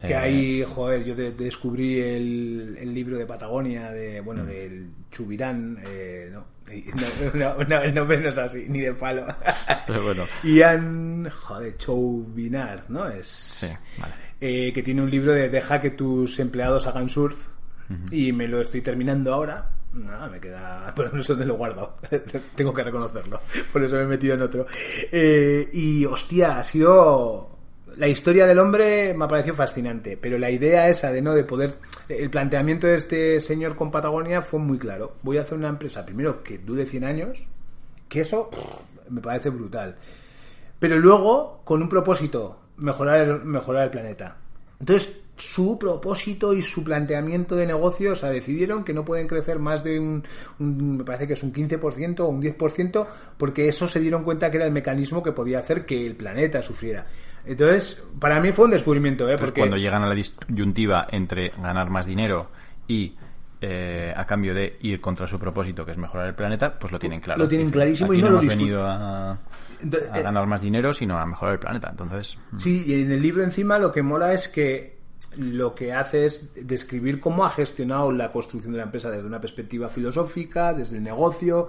[0.07, 4.25] Que Eh, ahí, joder, yo de- descubrí el, el libro de Patagonia, de Mm.
[4.25, 6.45] bueno, del Chubirán, eh, no,
[7.35, 9.27] no, no, no, el nombre no es así, ni de palo.
[9.87, 10.25] Pero bueno.
[10.45, 13.07] Ian, joder, Chouvinard, ¿no?
[13.09, 13.67] Es, Sí,
[13.99, 14.15] vale.
[14.41, 17.47] eh, que tiene un libro de Deja que tus empleados hagan surf
[18.11, 19.71] y me lo estoy terminando ahora.
[19.93, 20.93] Nada, me queda.
[20.97, 21.99] Pero no sé dónde lo guardo.
[22.57, 23.41] Tengo que reconocerlo.
[23.73, 24.67] Por eso me he metido en otro.
[25.13, 27.52] Eh, y hostia, ha sido.
[27.97, 31.45] La historia del hombre me ha parecido fascinante, pero la idea esa de no de
[31.45, 31.75] poder.
[32.09, 35.17] El planteamiento de este señor con Patagonia fue muy claro.
[35.23, 37.47] Voy a hacer una empresa primero que dure 100 años,
[38.09, 38.51] que eso
[39.09, 39.97] me parece brutal
[40.79, 44.39] pero luego con un propósito, mejorar el, mejorar el planeta.
[44.81, 49.61] Entonces, su propósito y su planteamiento de negocio, o sea, decidieron que no pueden crecer
[49.61, 50.25] más de un,
[50.59, 54.51] un- me parece que es un 15% o un 10%, porque eso se dieron cuenta
[54.51, 57.07] que era el mecanismo que podía hacer que el planeta sufriera.
[57.45, 59.33] Entonces, para mí fue un descubrimiento, ¿eh?
[59.33, 62.51] Entonces, Porque cuando llegan a la disyuntiva entre ganar más dinero
[62.87, 63.17] y
[63.61, 66.99] eh, a cambio de ir contra su propósito, que es mejorar el planeta, pues lo
[66.99, 67.39] tienen claro.
[67.39, 69.39] Lo tienen clarísimo y no no lo hemos venido a, a
[69.83, 71.89] eh, ganar más dinero, sino a mejorar el planeta.
[71.91, 74.99] Entonces, mm, Sí, y en el libro encima lo que mola es que
[75.37, 79.41] lo que hace es describir cómo ha gestionado la construcción de la empresa desde una
[79.41, 81.69] perspectiva filosófica, desde el negocio,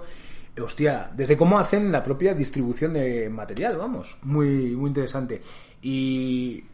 [0.60, 5.40] hostia, desde cómo hacen la propia distribución de material, vamos, muy, muy interesante.
[5.82, 6.64] Y,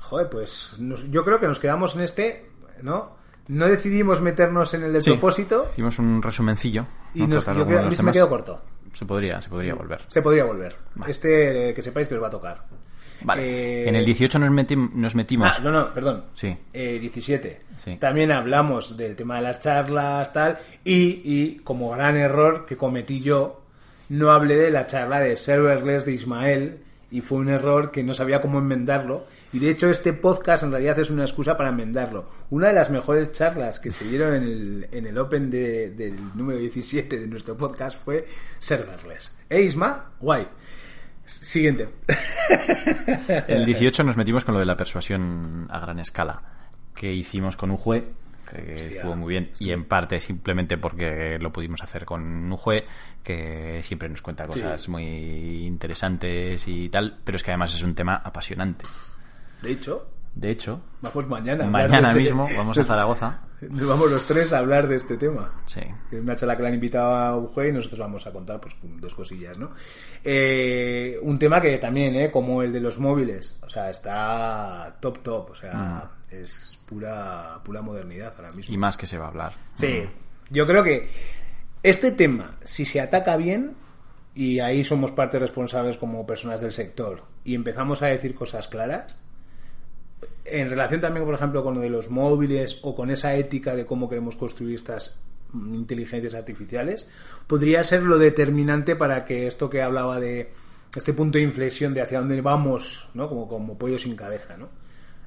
[0.00, 2.50] joder, pues nos- yo creo que nos quedamos en este,
[2.82, 3.16] ¿no?
[3.48, 6.86] No decidimos meternos en el del sí, propósito hicimos un resumencillo.
[7.14, 7.28] y ¿no?
[7.36, 8.60] nos, yo creo, a mí se me quedó corto.
[8.92, 10.02] Se podría, se podría volver.
[10.08, 10.76] Se podría volver.
[10.96, 11.10] Vale.
[11.10, 12.64] Este, eh, que sepáis que os va a tocar.
[13.22, 13.42] Vale.
[13.84, 15.56] Eh, En el 18 nos, meti- nos metimos.
[15.58, 16.24] Ah, no, no, perdón.
[16.34, 16.56] Sí.
[16.72, 17.60] Eh, 17.
[17.76, 17.96] Sí.
[17.96, 23.20] También hablamos del tema de las charlas, tal, y, y como gran error que cometí
[23.20, 23.62] yo,
[24.10, 26.78] no hablé de la charla de serverless de Ismael,
[27.10, 29.24] y fue un error que no sabía cómo enmendarlo.
[29.50, 32.26] Y de hecho este podcast en realidad es una excusa para enmendarlo.
[32.50, 36.16] Una de las mejores charlas que se dieron en el, en el Open de- del
[36.36, 38.26] número 17 de nuestro podcast fue
[38.58, 39.34] serverless.
[39.48, 40.10] ¿Eh, Isma?
[40.20, 40.46] Guay.
[41.28, 41.88] Siguiente.
[43.46, 46.40] En el 18 nos metimos con lo de la persuasión a gran escala,
[46.94, 48.04] que hicimos con un juez,
[48.50, 52.84] que estuvo muy bien, y en parte simplemente porque lo pudimos hacer con un juez
[53.22, 54.90] que siempre nos cuenta cosas Sí.
[54.90, 58.86] muy interesantes y tal, pero es que además es un tema apasionante.
[59.62, 61.66] De hecho, De hecho, vamos mañana.
[61.66, 63.40] mañana mismo vamos a Zaragoza.
[63.60, 65.52] Nos vamos los tres a hablar de este tema.
[65.66, 65.80] Sí.
[66.10, 68.76] Es una charla que le han invitado a Ujue y nosotros vamos a contar pues
[68.82, 69.70] dos cosillas, ¿no?
[70.24, 72.30] Eh, un tema que también, ¿eh?
[72.30, 73.58] Como el de los móviles.
[73.62, 75.50] O sea, está top top.
[75.50, 78.72] O sea, es pura, pura modernidad ahora mismo.
[78.72, 78.74] Mm.
[78.74, 79.52] Y más que se va a hablar.
[79.74, 80.04] Sí,
[80.50, 81.08] yo creo que
[81.82, 83.74] este tema, si se ataca bien,
[84.34, 89.16] y ahí somos parte responsables como personas del sector, y empezamos a decir cosas claras,
[90.50, 93.86] en relación también, por ejemplo, con lo de los móviles o con esa ética de
[93.86, 95.20] cómo queremos construir estas
[95.54, 97.10] inteligencias artificiales,
[97.46, 100.50] podría ser lo determinante para que esto que hablaba de
[100.94, 103.28] este punto de inflexión de hacia dónde vamos, ¿no?
[103.28, 104.68] Como, como pollo sin cabeza, ¿no?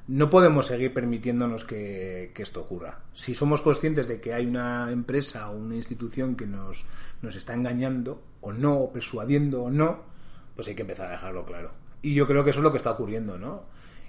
[0.08, 3.00] No podemos seguir permitiéndonos que, que esto ocurra.
[3.12, 6.86] Si somos conscientes de que hay una empresa o una institución que nos,
[7.22, 10.02] nos está engañando, o no, o persuadiendo o no,
[10.56, 11.70] pues hay que empezar a dejarlo claro.
[12.02, 13.62] Y yo creo que eso es lo que está ocurriendo, ¿no?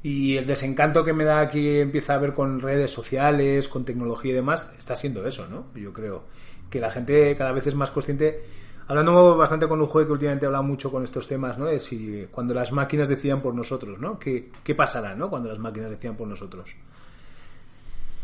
[0.04, 4.32] Y el desencanto que me da aquí empieza a ver con redes sociales, con tecnología
[4.34, 5.68] y demás, está siendo eso, ¿no?
[5.80, 6.24] Yo creo
[6.70, 8.44] que la gente cada vez es más consciente.
[8.86, 11.66] Hablando bastante con un juego que últimamente he hablado mucho con estos temas, ¿no?
[11.68, 14.20] De si cuando las máquinas decían por nosotros, ¿no?
[14.20, 15.30] ¿Qué, qué pasará, ¿no?
[15.30, 16.76] Cuando las máquinas decían por nosotros.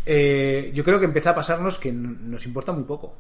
[0.06, 3.16] Eh, yo creo que empieza a pasarnos que nos importa muy poco.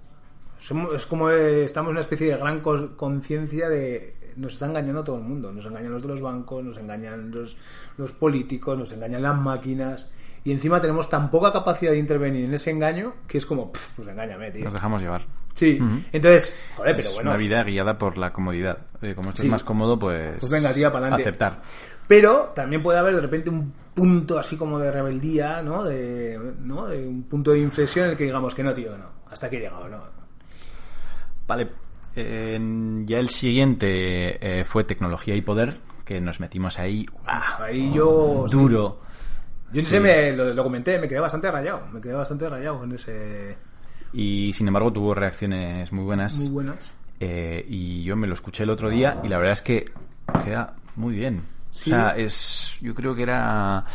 [0.59, 5.03] Somos- es como eh, estamos en una especie de gran conciencia de nos está engañando
[5.03, 5.51] todo el mundo.
[5.51, 7.57] Nos engañan los de los bancos, nos engañan los,
[7.97, 10.11] los políticos, nos engañan las máquinas.
[10.43, 13.89] Y encima tenemos tan poca capacidad de intervenir en ese engaño que es como, "Pff,
[13.97, 14.63] pues engáñame, tío.
[14.63, 15.21] Nos dejamos llevar.
[15.53, 15.77] Sí,
[16.13, 17.31] entonces, joder, pero es bueno.
[17.31, 18.77] una vida guiada por la comodidad.
[19.01, 19.49] Oye, como Sí.
[19.49, 21.21] más cómodo, pues, Pues venga, tía, pa'lante.
[21.21, 21.61] aceptar.
[22.07, 25.83] Pero también puede haber de repente un punto así como de rebeldía, ¿no?
[25.83, 26.85] De, ¿no?
[26.87, 29.05] de un punto de inflexión en el que digamos que no, tío, no.
[29.29, 29.99] Hasta aquí he llegado, no.
[31.45, 31.67] Vale.
[33.05, 37.05] Ya el siguiente eh, fue tecnología y poder, que nos metimos ahí.
[37.05, 37.63] ¡guau!
[37.63, 38.45] Ahí yo.
[38.49, 38.99] Duro.
[39.71, 41.81] Yo no sé, me, lo, lo comenté, me quedé bastante rayado.
[41.93, 43.57] Me quedé bastante rayado en ese.
[44.13, 46.35] Y sin embargo tuvo reacciones muy buenas.
[46.35, 46.93] Muy buenas.
[47.19, 49.85] Eh, y yo me lo escuché el otro día y la verdad es que
[50.43, 51.43] queda muy bien.
[51.71, 51.91] Sí.
[51.91, 53.85] O sea, es, yo creo que era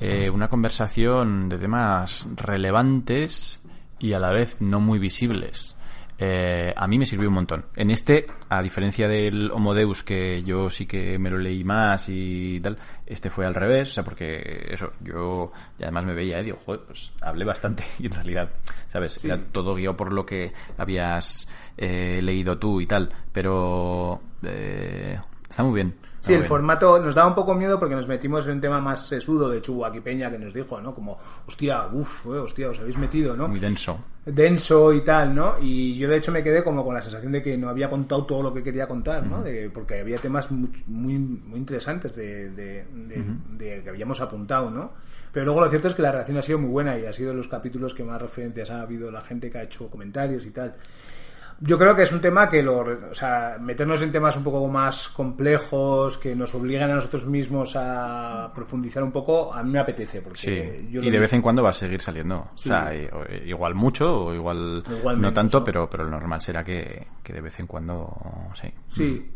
[0.00, 3.62] eh, una conversación de temas relevantes
[3.98, 5.76] y a la vez no muy visibles.
[6.22, 7.64] Eh, a mí me sirvió un montón.
[7.74, 12.10] En este, a diferencia del Homo Deus, que yo sí que me lo leí más
[12.10, 16.40] y tal, este fue al revés, o sea, porque eso, yo y además me veía
[16.40, 18.50] y digo, joder, pues hablé bastante y en realidad,
[18.88, 19.24] ¿sabes?
[19.24, 21.48] Era todo guió por lo que habías
[21.78, 25.18] eh, leído tú y tal, pero eh,
[25.48, 25.94] está muy bien.
[26.20, 28.80] Está Sí, el formato nos daba un poco miedo porque nos metimos en un tema
[28.80, 30.94] más sesudo de Chubuaki Peña que nos dijo, ¿no?
[30.94, 33.48] Como, hostia, uff, hostia, os habéis metido, ¿no?
[33.48, 33.98] Muy denso.
[34.26, 35.54] denso y tal, ¿no?
[35.62, 38.24] Y yo de hecho me quedé como con la sensación de que no había contado
[38.26, 39.42] todo lo que quería contar, ¿no?
[39.42, 43.24] De- porque había temas muy, muy, muy interesantes de, de- de-
[43.56, 44.92] de que habíamos apuntado, ¿no?
[45.32, 47.30] Pero luego lo cierto es que la reacción ha sido muy buena y ha sido
[47.30, 50.50] de los capítulos que más referencias ha habido la gente que ha hecho comentarios y
[50.50, 50.74] tal.
[51.62, 54.66] Yo creo que es un tema que lo, o sea, meternos en temas un poco
[54.66, 59.78] más complejos, que nos obligan a nosotros mismos a profundizar un poco, a mí me
[59.78, 60.22] apetece.
[60.22, 62.48] Porque Sí, yo y de vez en cuando va a seguir saliendo.
[62.54, 62.70] Sí.
[62.70, 62.94] O sea,
[63.44, 64.82] igual mucho o igual
[65.18, 65.64] no tanto, ¿no?
[65.64, 68.10] pero, pero lo normal será que, que de vez en cuando
[68.54, 68.72] sí.
[68.88, 69.30] Sí.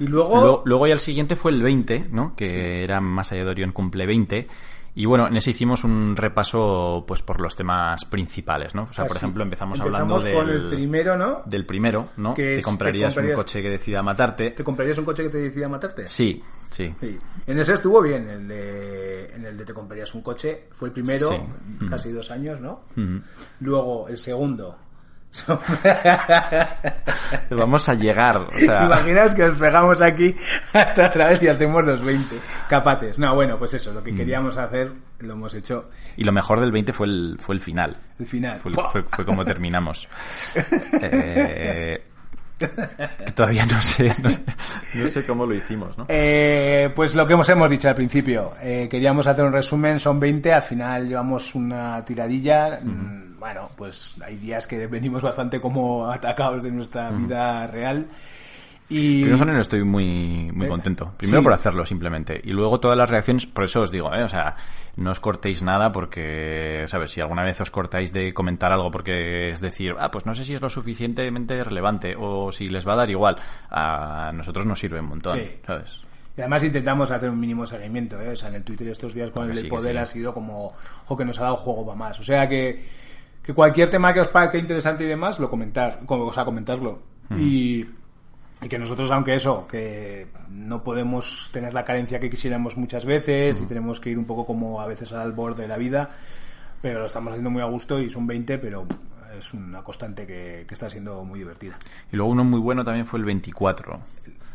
[0.00, 0.40] Y luego...
[0.40, 2.34] Luego, luego ya el siguiente fue el 20, ¿no?
[2.34, 4.48] Que era Más allá de Orión cumple 20.
[4.94, 8.88] Y bueno, en ese hicimos un repaso pues por los temas principales, ¿no?
[8.90, 11.42] O sea, por ejemplo, empezamos, Empezamos hablando del, con el primero, ¿no?
[11.46, 12.34] del primero, ¿no?
[12.34, 14.50] Que ¿Te comprarías, te comprarías- un coche que decida matarte?
[14.50, 16.06] ¿Te comprarías un coche que te decida matarte?
[16.08, 16.92] Sí, sí.
[17.00, 17.18] Sí.
[17.46, 20.64] En ese estuvo bien, el de, en el de te comprarías un coche.
[20.72, 21.86] Fue el primero, Sí.
[21.88, 22.80] casi dos años, ¿no?
[23.60, 24.76] Luego, el segundo.
[27.50, 30.34] Vamos a llegar, o sea, Imaginaos que os pegamos aquí
[30.72, 32.36] hasta otra vez y hacemos los 20
[32.68, 33.18] capaces.
[33.18, 33.94] No, bueno, pues eso, Mm.
[33.94, 35.90] lo que queríamos hacer lo hemos hecho.
[36.16, 37.96] y lo mejor del 20 fue el, fue el final.
[38.18, 38.58] El final.
[38.58, 38.90] Fue, ¡Pua!
[38.90, 40.08] fue, fue como terminamos.
[41.02, 42.02] Eh,
[42.58, 44.40] que todavía no sé, no sé,
[44.94, 46.04] no sé cómo lo hicimos, ¿no?
[46.10, 50.20] Eh, pues lo que hemos, hemos dicho al principio, eh, queríamos hacer un resumen, son
[50.20, 52.80] 20, al final llevamos una tiradilla.
[52.82, 58.06] Mm, Bueno, pues hay días que venimos bastante como atacados de nuestra vida real.
[58.90, 61.14] Y Primero no estoy muy, muy Eh, contento.
[61.16, 61.44] Primero sí.
[61.44, 62.38] por hacerlo, simplemente.
[62.44, 64.24] Y luego todas las reacciones, por eso os digo, ¿eh?
[64.24, 64.56] O sea,
[64.96, 67.12] no os cortéis nada porque, ¿sabes?
[67.12, 70.44] Si alguna vez os cortáis de comentar algo porque es decir, ah, pues no sé
[70.44, 73.36] si es lo suficientemente relevante o si les va a dar igual,
[73.70, 75.50] a nosotros nos sirve un montón, Sí.
[75.66, 76.02] ¿sabes?
[76.36, 78.30] Y además intentamos hacer un mínimo seguimiento, ¿eh?
[78.30, 80.72] O sea, en el Twitter estos días con el sí, poder ha sido como,
[81.04, 82.18] ojo, que nos ha dado juego para más.
[82.18, 82.84] O sea, que,
[83.42, 87.00] que cualquier tema que os parezca interesante y demás, lo comentar, o sea, comentarlo.
[87.36, 87.86] y,
[88.62, 93.60] y que nosotros, aunque eso, que no podemos tener la carencia que quisiéramos muchas veces
[93.60, 96.10] y tenemos que ir un poco como a veces al borde de la vida,
[96.82, 98.86] pero lo estamos haciendo muy a gusto y son 20, pero
[99.38, 101.78] es una constante que, que está siendo muy divertida.
[102.12, 104.00] Y luego uno muy bueno también fue el 24.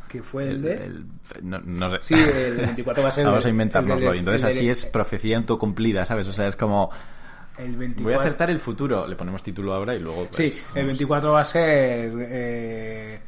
[0.09, 0.73] Que fue el, de...
[0.85, 1.05] El-
[1.41, 1.97] no, no sé.
[2.01, 4.11] Sí, el 24 va a ser el Vamos a inventárnoslo.
[4.11, 6.27] el entonces el así es profecía autocumplida, ¿sabes?
[6.27, 6.91] O sea, es como...
[7.57, 8.03] el 24...
[8.03, 9.07] Voy a acertar el futuro.
[9.07, 10.25] Le ponemos título ahora y luego...
[10.25, 10.85] pues, Sí, el vamos.
[10.87, 13.19] 24 va a ser eh,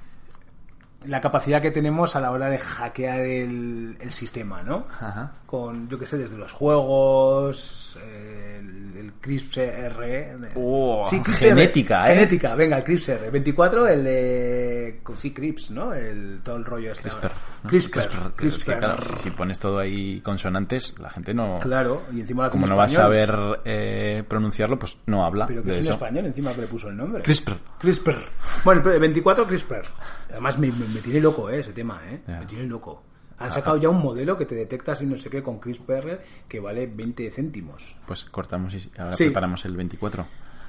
[1.05, 4.85] la capacidad que tenemos a la hora de hackear el, el sistema, ¿no?
[4.99, 5.31] Ajá.
[5.45, 8.56] Con, yo qué sé, desde los juegos, eh,
[8.99, 10.51] el, el CRISPR.
[10.55, 12.15] Oh, CRISPR, genética, ¿eh?
[12.15, 13.31] Genética, venga, el CRISPR.
[13.31, 15.01] 24, el de...
[15.15, 15.93] Sí, CRIPS, ¿no?
[15.93, 17.09] El, todo el rollo este.
[17.09, 17.31] CRISPR.
[17.63, 17.69] ¿no?
[17.69, 17.99] CRISPR.
[17.99, 18.77] Es que, CRISPR.
[18.79, 21.59] claro, si pones todo ahí consonantes, la gente no...
[21.59, 23.33] Claro, y encima hace Como no va a saber
[23.65, 26.97] eh, pronunciarlo, pues no habla Pero que es en español encima que le puso el
[26.97, 27.21] nombre.
[27.23, 27.53] CRISPR.
[27.79, 28.15] CRISPR.
[28.63, 29.85] Bueno, pero 24 CRISPR.
[30.31, 32.19] Además me, me- me tiene loco eh, ese tema, ¿eh?
[32.27, 33.03] Me tiene loco.
[33.39, 36.59] Han sacado ya un modelo que te detecta si no sé qué con CRISPR que
[36.59, 37.95] vale 20 céntimos.
[38.07, 39.25] Pues cortamos y ahora Sí.
[39.25, 40.25] preparamos el 24.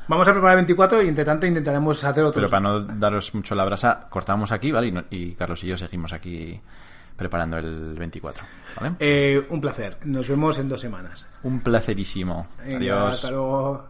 [0.08, 2.36] Vamos a preparar el 24 y entre tanto intentaremos hacer otros.
[2.42, 4.86] Pero para no daros mucho la brasa, cortamos aquí, ¿vale?
[4.88, 6.58] Y, no- y Carlos y yo seguimos aquí
[7.16, 8.44] preparando el 24,
[8.80, 8.94] ¿vale?
[9.00, 9.98] Eh, un placer.
[10.04, 11.26] Nos vemos en dos semanas.
[11.42, 12.46] Un placerísimo.
[12.64, 13.14] Venga, Adiós.
[13.16, 13.86] Hasta luego.